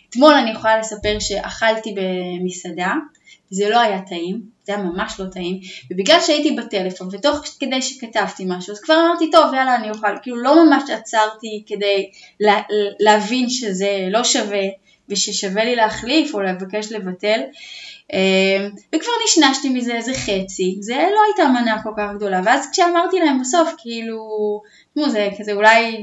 אתמול 0.09 0.33
אני 0.33 0.51
יכולה 0.51 0.79
לספר 0.79 1.19
שאכלתי 1.19 1.95
במסעדה, 1.95 2.93
זה 3.49 3.69
לא 3.69 3.79
היה 3.79 4.01
טעים, 4.01 4.41
זה 4.63 4.75
היה 4.75 4.83
ממש 4.83 5.19
לא 5.19 5.25
טעים, 5.25 5.59
ובגלל 5.91 6.21
שהייתי 6.21 6.51
בטלפון 6.51 7.07
ותוך 7.11 7.37
כדי 7.59 7.81
שכתבתי 7.81 8.43
משהו, 8.47 8.73
אז 8.73 8.81
כבר 8.81 8.95
אמרתי 9.05 9.31
טוב 9.31 9.53
יאללה 9.53 9.75
אני 9.75 9.89
אוכל, 9.89 10.17
כאילו 10.21 10.37
לא 10.37 10.65
ממש 10.65 10.89
עצרתי 10.89 11.63
כדי 11.67 12.09
לה, 12.39 12.61
להבין 12.99 13.49
שזה 13.49 14.07
לא 14.09 14.23
שווה 14.23 14.63
וששווה 15.09 15.65
לי 15.65 15.75
להחליף 15.75 16.35
או 16.35 16.41
לבקש 16.41 16.91
לבטל. 16.91 17.39
אמ, 18.13 18.69
וכבר 18.95 19.11
נשנשתי 19.25 19.69
מזה 19.69 19.95
איזה 19.95 20.13
חצי, 20.13 20.77
זה 20.79 20.95
לא 20.95 21.19
הייתה 21.27 21.51
מנה 21.51 21.83
כל 21.83 21.89
כך 21.97 22.15
גדולה, 22.15 22.41
ואז 22.45 22.69
כשאמרתי 22.71 23.19
להם 23.19 23.41
בסוף, 23.41 23.73
כאילו, 23.77 24.17
תשמעו, 24.93 25.09
זה 25.09 25.29
כזה 25.39 25.53
אולי 25.53 25.97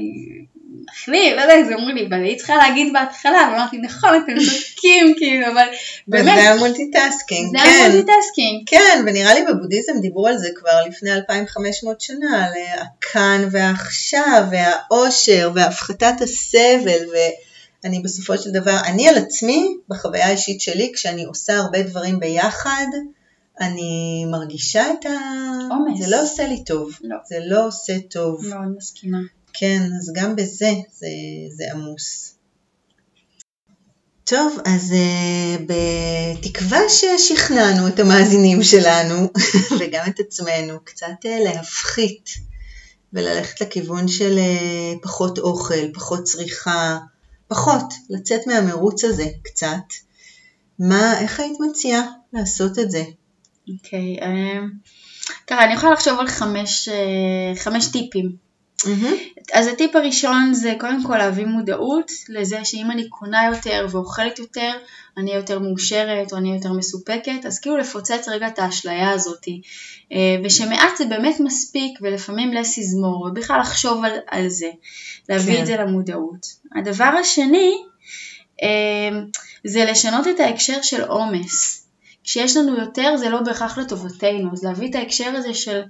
אחלי, 0.89 1.33
לא 1.35 1.41
יודעת, 1.41 1.65
זה 1.67 1.75
אמרו 1.75 1.89
לי, 1.89 2.05
אבל 2.07 2.23
היית 2.23 2.37
צריכה 2.37 2.55
להגיד 2.55 2.93
בהתחלה, 2.93 3.49
ואמרתי, 3.51 3.77
נכון, 3.77 4.09
אתם 4.09 4.33
צודקים, 4.39 5.13
כאילו, 5.17 5.47
אבל 5.47 5.67
באמת. 6.07 6.33
וזה 6.33 6.49
ה 6.49 6.57
multitasking, 6.57 7.57
כן. 7.57 7.63
זה 7.63 7.85
ה 7.85 7.91
multitasking. 7.91 8.63
כן, 8.65 9.03
ונראה 9.05 9.33
לי 9.33 9.41
בבודהיזם 9.49 9.93
דיברו 10.01 10.27
על 10.27 10.37
זה 10.37 10.49
כבר 10.55 10.85
לפני 10.87 11.13
2500 11.13 12.01
שנה, 12.01 12.45
על 12.45 12.53
הכאן 12.81 13.47
והעכשיו, 13.51 14.43
והאושר, 14.51 15.51
והפחתת 15.55 16.21
הסבל, 16.21 17.09
ו... 17.13 17.15
אני 17.85 17.99
בסופו 17.99 18.37
של 18.37 18.51
דבר, 18.51 18.77
אני 18.85 19.09
על 19.09 19.17
עצמי, 19.17 19.77
בחוויה 19.89 20.27
האישית 20.27 20.61
שלי, 20.61 20.91
כשאני 20.95 21.23
עושה 21.23 21.57
הרבה 21.57 21.83
דברים 21.83 22.19
ביחד, 22.19 22.87
אני 23.59 24.25
מרגישה 24.31 24.91
את 24.91 25.05
ה... 25.05 25.09
עומס. 25.69 25.99
זה 25.99 26.07
לא 26.07 26.23
עושה 26.23 26.47
לי 26.47 26.63
טוב. 26.63 26.91
לא. 27.01 27.17
זה 27.29 27.35
לא 27.45 27.67
עושה 27.67 27.93
טוב. 28.09 28.47
מאוד 28.47 28.75
מסכימה. 28.77 29.17
כן, 29.53 29.81
אז 29.99 30.13
גם 30.15 30.35
בזה 30.35 30.71
זה, 30.91 31.07
זה 31.49 31.63
עמוס. 31.71 32.35
טוב, 34.23 34.57
אז 34.65 34.91
uh, 34.91 35.61
בתקווה 35.61 36.79
ששכנענו 36.89 37.87
את 37.87 37.99
המאזינים 37.99 38.63
שלנו 38.63 39.15
וגם 39.79 40.03
את 40.07 40.19
עצמנו 40.19 40.79
קצת 40.83 41.25
uh, 41.25 41.43
להפחית 41.43 42.29
וללכת 43.13 43.61
לכיוון 43.61 44.07
של 44.07 44.37
uh, 44.37 45.03
פחות 45.03 45.39
אוכל, 45.39 45.93
פחות 45.93 46.23
צריכה, 46.23 46.97
פחות, 47.51 47.93
לצאת 48.09 48.47
מהמרוץ 48.47 49.03
הזה 49.03 49.25
קצת. 49.43 49.87
מה, 50.79 51.19
איך 51.19 51.39
היית 51.39 51.57
מציעה 51.69 52.01
לעשות 52.33 52.79
את 52.79 52.91
זה? 52.91 53.03
אוקיי, 53.73 54.17
okay, 54.19 54.23
um, 54.23 54.89
ככה, 55.47 55.65
אני 55.65 55.73
יכולה 55.73 55.93
לחשוב 55.93 56.19
על 56.19 56.27
חמש, 56.27 56.89
uh, 56.89 57.59
חמש 57.59 57.87
טיפים. 57.87 58.50
Mm-hmm. 58.83 59.41
אז 59.53 59.67
הטיפ 59.67 59.95
הראשון 59.95 60.53
זה 60.53 60.73
קודם 60.79 61.03
כל 61.03 61.17
להביא 61.17 61.45
מודעות 61.45 62.11
לזה 62.29 62.65
שאם 62.65 62.91
אני 62.91 63.09
קונה 63.09 63.45
יותר 63.45 63.87
ואוכלת 63.91 64.39
יותר, 64.39 64.71
אני 65.17 65.33
יותר 65.33 65.59
מאושרת 65.59 66.33
או 66.33 66.37
אני 66.37 66.53
יותר 66.53 66.73
מסופקת, 66.73 67.45
אז 67.45 67.59
כאילו 67.59 67.77
לפוצץ 67.77 68.27
רגע 68.27 68.47
את 68.47 68.59
האשליה 68.59 69.11
הזאתי. 69.11 69.61
ושמעט 70.43 70.97
זה 70.97 71.05
באמת 71.05 71.39
מספיק 71.39 71.99
ולפעמים 72.01 72.53
לס 72.53 72.77
יזמור 72.77 73.25
ובכלל 73.25 73.59
לחשוב 73.59 74.05
על, 74.05 74.11
על 74.27 74.49
זה, 74.49 74.69
להביא 75.29 75.55
כן. 75.55 75.61
את 75.61 75.65
זה 75.65 75.77
למודעות. 75.77 76.47
הדבר 76.75 77.11
השני 77.19 77.73
זה 79.63 79.85
לשנות 79.85 80.27
את 80.27 80.39
ההקשר 80.39 80.81
של 80.81 81.03
עומס. 81.03 81.87
כשיש 82.23 82.57
לנו 82.57 82.79
יותר 82.79 83.17
זה 83.17 83.29
לא 83.29 83.41
בהכרח 83.41 83.77
לטובתנו, 83.77 84.49
אז 84.53 84.63
להביא 84.63 84.89
את 84.89 84.95
ההקשר 84.95 85.35
הזה 85.35 85.53
של 85.53 85.81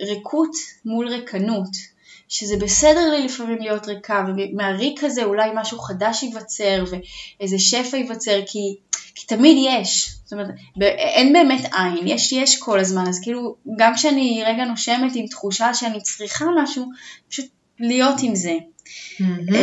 ריקות 0.00 0.56
מול 0.84 1.08
ריקנות, 1.08 1.94
שזה 2.28 2.56
בסדר 2.56 3.10
לי 3.10 3.24
לפעמים 3.24 3.58
להיות 3.58 3.86
ריקה, 3.86 4.24
ומהריק 4.28 5.04
הזה 5.04 5.24
אולי 5.24 5.50
משהו 5.54 5.78
חדש 5.78 6.22
ייווצר 6.22 6.84
ואיזה 6.90 7.58
שפע 7.58 7.96
ייווצר, 7.96 8.40
כי, 8.46 8.76
כי 9.14 9.26
תמיד 9.26 9.56
יש, 9.70 10.14
זאת 10.24 10.32
אומרת, 10.32 10.48
אין 10.80 11.32
באמת 11.32 11.64
עין, 11.72 12.08
יש 12.08 12.32
יש 12.32 12.58
כל 12.58 12.80
הזמן, 12.80 13.04
אז 13.08 13.20
כאילו 13.22 13.56
גם 13.78 13.94
כשאני 13.94 14.42
רגע 14.46 14.64
נושמת 14.64 15.12
עם 15.14 15.26
תחושה 15.26 15.74
שאני 15.74 16.00
צריכה 16.00 16.44
משהו, 16.62 16.84
פשוט 17.28 17.46
להיות 17.80 18.16
עם 18.22 18.34
זה. 18.34 18.54
Mm-hmm. 19.20 19.54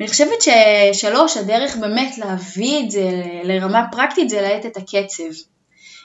אני 0.00 0.08
חושבת 0.08 0.42
ששלוש, 0.42 1.36
הדרך 1.36 1.76
באמת 1.76 2.18
להביא 2.18 2.84
את 2.84 2.90
זה 2.90 3.10
לרמה 3.44 3.84
פרקטית 3.92 4.28
זה 4.28 4.40
להאט 4.40 4.66
את 4.66 4.76
הקצב. 4.76 5.24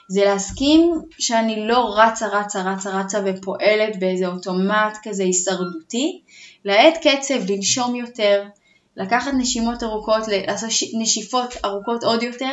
זה 0.08 0.24
להסכים 0.24 0.92
שאני 1.18 1.66
לא 1.68 1.94
רצה 1.96 2.26
רצה 2.26 2.62
רצה 2.62 3.00
רצה 3.00 3.20
ופועלת 3.26 3.98
באיזה 3.98 4.26
אוטומט 4.26 4.98
כזה 5.02 5.22
הישרדותי, 5.22 6.20
להאט 6.64 7.06
קצב, 7.06 7.50
לנשום 7.50 7.94
יותר, 7.94 8.44
לקחת 8.96 9.32
נשימות 9.38 9.82
ארוכות, 9.82 10.22
לעשות 10.46 10.70
נשיפות 11.00 11.54
ארוכות 11.64 12.04
עוד 12.04 12.22
יותר, 12.22 12.52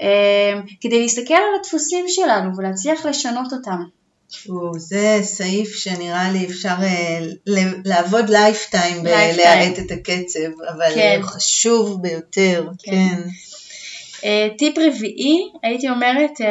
אה, 0.00 0.60
כדי 0.80 1.02
להסתכל 1.02 1.34
על 1.34 1.60
הדפוסים 1.60 2.04
שלנו 2.08 2.56
ולהצליח 2.56 3.06
לשנות 3.06 3.52
אותם. 3.52 3.82
זה 4.76 5.18
סעיף 5.22 5.76
שנראה 5.76 6.32
לי 6.32 6.46
אפשר 6.46 6.74
אה, 6.82 7.20
לעבוד 7.84 8.30
lifetime 8.30 9.02
בלהאט 9.02 9.78
את 9.78 9.90
הקצב, 9.90 10.60
אבל 10.68 10.94
כן. 10.94 11.20
הוא 11.22 11.30
חשוב 11.30 12.02
ביותר, 12.02 12.68
כן. 12.82 12.92
כן. 12.92 13.28
אה, 14.20 14.58
טיפ 14.58 14.78
רביעי, 14.78 15.50
הייתי 15.62 15.90
אומרת 15.90 16.30
אה, 16.30 16.44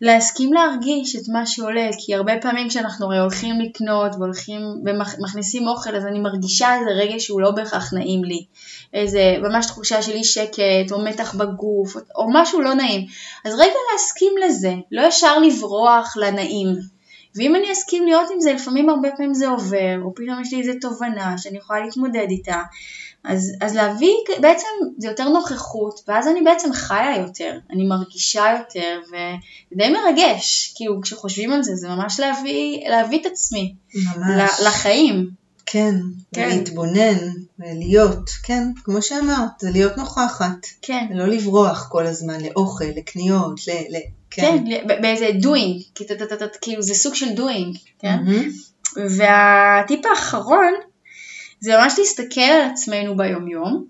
להסכים 0.00 0.52
להרגיש 0.52 1.16
את 1.16 1.22
מה 1.32 1.46
שעולה, 1.46 1.88
כי 1.98 2.14
הרבה 2.14 2.32
פעמים 2.42 2.68
כשאנחנו 2.68 3.06
הרי 3.06 3.18
הולכים 3.18 3.60
לקנות 3.60 4.12
והולכים 4.18 4.60
ומכניסים 4.84 5.68
אוכל, 5.68 5.96
אז 5.96 6.06
אני 6.06 6.18
מרגישה 6.18 6.74
איזה 6.74 6.90
רגע 6.90 7.14
שהוא 7.18 7.40
לא 7.40 7.50
בהכרח 7.50 7.94
נעים 7.94 8.24
לי. 8.24 8.44
איזה 8.94 9.36
ממש 9.42 9.66
תחושה 9.66 10.02
של 10.02 10.12
אי 10.12 10.24
שקט, 10.24 10.92
או 10.92 11.04
מתח 11.04 11.34
בגוף, 11.34 11.96
או, 12.16 12.26
משהו 12.32 12.60
לא 12.60 12.74
נעים. 12.74 13.06
אז 13.44 13.54
רגע 13.54 13.78
להסכים 13.92 14.32
לזה, 14.44 14.74
לא 14.92 15.02
ישר 15.02 15.38
לברוח 15.38 16.16
לנעים. 16.16 16.68
ואם 17.36 17.56
אני 17.56 17.72
אסכים 17.72 18.06
להיות 18.06 18.30
עם 18.34 18.40
זה, 18.40 18.52
לפעמים 18.52 18.90
הרבה 18.90 19.08
פעמים 19.16 19.34
זה 19.34 19.48
עובר, 19.48 20.00
או 20.02 20.14
פתאום 20.14 20.40
יש 20.42 20.52
לי 20.52 20.60
איזה 20.60 20.72
תובנה 20.80 21.38
שאני 21.38 21.58
יכולה 21.58 21.80
להתמודד 21.84 22.26
איתה. 22.30 22.62
אז, 23.26 23.52
אז 23.60 23.74
להביא, 23.74 24.14
בעצם 24.40 24.66
זה 24.98 25.08
יותר 25.08 25.28
נוכחות, 25.28 26.00
ואז 26.08 26.28
אני 26.28 26.42
בעצם 26.42 26.72
חיה 26.72 27.16
יותר, 27.18 27.58
אני 27.70 27.86
מרגישה 27.86 28.44
יותר, 28.58 29.00
וזה 29.08 29.76
די 29.76 29.88
מרגש, 29.90 30.72
כאילו 30.76 31.00
כשחושבים 31.00 31.52
על 31.52 31.62
זה, 31.62 31.74
זה 31.74 31.88
ממש 31.88 32.20
להביא, 32.20 32.88
להביא 32.88 33.20
את 33.20 33.26
עצמי 33.26 33.74
ממש. 33.94 34.50
לחיים. 34.66 35.30
כן, 35.66 35.94
כן, 36.34 36.48
להתבונן, 36.48 37.18
ולהיות, 37.58 38.30
כן, 38.42 38.68
כמו 38.84 39.02
שאמרת, 39.02 39.50
זה 39.60 39.70
להיות 39.70 39.96
נוכחת. 39.96 40.66
כן. 40.82 41.06
ולא 41.10 41.26
לברוח 41.26 41.88
כל 41.88 42.06
הזמן 42.06 42.40
לאוכל, 42.40 42.84
לקניות, 42.84 43.60
ל... 43.68 43.70
ל 43.70 44.00
כן, 44.30 44.64
כן 44.68 44.86
באיזה 45.02 45.28
doing, 45.42 46.04
כאילו 46.60 46.82
זה 46.82 46.94
סוג 46.94 47.14
של 47.14 47.26
doing, 47.26 47.78
כן? 47.98 48.16
Mm-hmm. 48.26 49.00
והטיפ 49.16 50.06
האחרון, 50.06 50.72
זה 51.60 51.76
ממש 51.78 51.94
להסתכל 51.98 52.40
על 52.40 52.70
עצמנו 52.70 53.16
ביומיום 53.16 53.84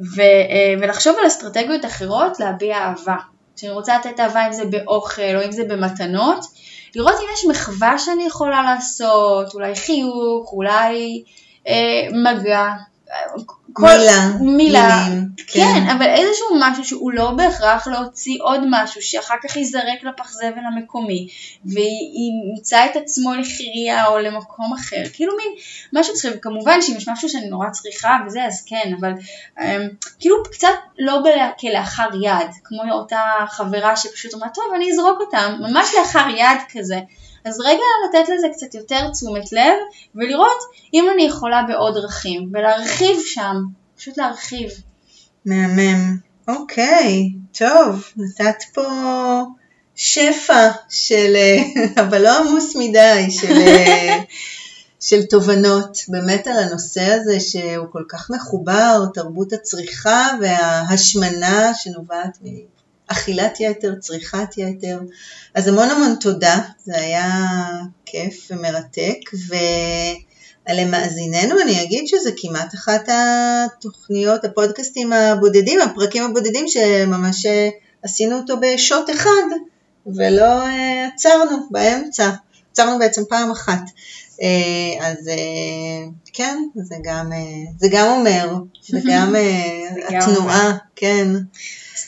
ו, 0.00 0.20
אה, 0.20 0.74
ולחשוב 0.80 1.16
על 1.20 1.26
אסטרטגיות 1.26 1.84
אחרות 1.84 2.40
להביע 2.40 2.76
אהבה. 2.76 3.16
כשאני 3.56 3.72
רוצה 3.72 3.98
לתת 3.98 4.20
אהבה 4.20 4.46
אם 4.46 4.52
זה 4.52 4.64
באוכל 4.64 5.36
או 5.36 5.44
אם 5.44 5.52
זה 5.52 5.64
במתנות, 5.64 6.44
לראות 6.94 7.14
אם 7.14 7.26
יש 7.34 7.44
מחווה 7.50 7.98
שאני 7.98 8.26
יכולה 8.26 8.62
לעשות, 8.62 9.54
אולי 9.54 9.74
חיוך, 9.74 10.52
אולי 10.52 11.22
אה, 11.68 12.08
מגע, 12.12 12.68
כל, 13.72 13.86
מילה, 13.86 14.28
מילה, 14.40 15.04
מילים, 15.08 15.28
כן. 15.36 15.60
כן, 15.60 15.90
אבל 15.90 16.06
איזשהו 16.06 16.46
משהו 16.60 16.84
שהוא 16.84 17.12
לא 17.12 17.30
בהכרח 17.30 17.86
להוציא 17.86 18.38
עוד 18.40 18.60
משהו 18.70 19.02
שאחר 19.02 19.34
כך 19.42 19.56
ייזרק 19.56 20.04
לפח 20.04 20.32
זבל 20.32 20.62
המקומי 20.66 21.28
וימצא 21.64 22.84
את 22.84 22.96
עצמו 22.96 23.34
לחירייה 23.34 24.06
או 24.06 24.18
למקום 24.18 24.72
אחר, 24.72 25.02
כאילו 25.12 25.32
מין 25.36 25.52
משהו 25.92 26.14
צריך, 26.14 26.36
כמובן 26.42 26.82
שאם 26.82 26.96
יש 26.96 27.08
משהו 27.08 27.28
שאני 27.28 27.48
נורא 27.48 27.70
צריכה 27.70 28.16
וזה 28.26 28.44
אז 28.44 28.64
כן, 28.66 28.92
אבל 29.00 29.12
um, 29.58 29.62
כאילו 30.20 30.36
קצת 30.52 30.68
לא 30.98 31.18
בלה, 31.24 31.50
כלאחר 31.60 32.08
יד, 32.22 32.50
כמו 32.64 32.92
אותה 32.92 33.20
חברה 33.48 33.96
שפשוט 33.96 34.34
אמרה 34.34 34.48
טוב 34.48 34.64
אני 34.76 34.92
אזרוק 34.92 35.20
אותם, 35.20 35.56
ממש 35.60 35.88
לאחר 35.98 36.28
יד 36.36 36.58
כזה. 36.72 37.00
אז 37.46 37.60
רגע 37.60 37.82
לתת 38.08 38.28
לזה 38.34 38.46
קצת 38.52 38.74
יותר 38.74 39.10
תשומת 39.10 39.52
לב 39.52 39.76
ולראות 40.14 40.58
אם 40.94 41.06
אני 41.14 41.22
יכולה 41.22 41.62
בעוד 41.68 41.94
דרכים 41.94 42.50
ולהרחיב 42.52 43.16
שם, 43.24 43.56
פשוט 43.96 44.18
להרחיב. 44.18 44.70
מהמם. 45.44 46.16
אוקיי, 46.48 47.28
טוב, 47.58 48.04
נתת 48.16 48.62
פה 48.74 48.82
שפע 49.94 50.70
של, 50.88 51.36
אבל 52.02 52.22
לא 52.22 52.38
עמוס 52.38 52.76
מדי, 52.76 53.30
של, 53.30 53.58
של 55.08 55.22
תובנות 55.22 55.98
באמת 56.08 56.46
על 56.46 56.58
הנושא 56.58 57.02
הזה 57.02 57.40
שהוא 57.40 57.86
כל 57.90 58.02
כך 58.08 58.30
מחובר, 58.30 59.04
תרבות 59.14 59.52
הצריכה 59.52 60.28
וההשמנה 60.40 61.74
שנובעת 61.74 62.38
אכילת 63.06 63.60
יתר, 63.60 63.94
צריכת 64.00 64.48
יתר. 64.56 64.98
אז 65.54 65.68
המון 65.68 65.90
המון 65.90 66.14
תודה, 66.20 66.58
זה 66.84 66.96
היה 66.96 67.44
כיף 68.06 68.48
ומרתק, 68.50 69.18
ולמאזיננו 70.68 71.60
אני 71.62 71.82
אגיד 71.82 72.06
שזה 72.06 72.30
כמעט 72.36 72.74
אחת 72.74 73.08
התוכניות, 73.08 74.44
הפודקאסטים 74.44 75.12
הבודדים, 75.12 75.80
הפרקים 75.80 76.24
הבודדים 76.24 76.68
שממש 76.68 77.46
עשינו 78.02 78.36
אותו 78.36 78.54
בשוט 78.60 79.10
אחד, 79.10 79.46
ולא 80.06 80.62
עצרנו 81.14 81.68
באמצע, 81.70 82.30
עצרנו 82.72 82.98
בעצם 82.98 83.22
פעם 83.28 83.50
אחת. 83.50 83.82
אה, 84.42 85.08
אז 85.08 85.28
אה, 85.28 86.08
כן, 86.32 86.62
זה 86.74 86.96
גם, 87.04 87.32
אה, 87.32 87.72
זה 87.78 87.88
גם 87.90 88.06
אומר, 88.08 88.54
זה 88.88 88.98
גם 89.10 89.34
התנועה, 90.08 90.76
כן. 90.96 91.28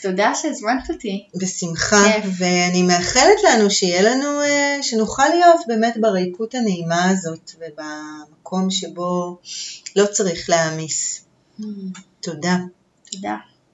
תודה 0.03 0.33
שהזמנת 0.35 0.91
אותי. 0.91 1.27
בשמחה, 1.35 2.05
ואני 2.39 2.83
מאחלת 2.83 3.39
לנו 3.45 3.71
שיהיה 3.71 4.03
לנו, 4.03 4.41
שנוכל 4.83 5.29
להיות 5.29 5.61
באמת 5.67 5.95
בריקות 6.01 6.55
הנעימה 6.55 7.11
הזאת 7.11 7.51
ובמקום 7.59 8.71
שבו 8.71 9.39
לא 9.97 10.07
צריך 10.07 10.51
להעמיס. 10.51 11.25
Mm. 11.61 11.65
תודה. 12.21 12.57
תודה. 13.11 13.37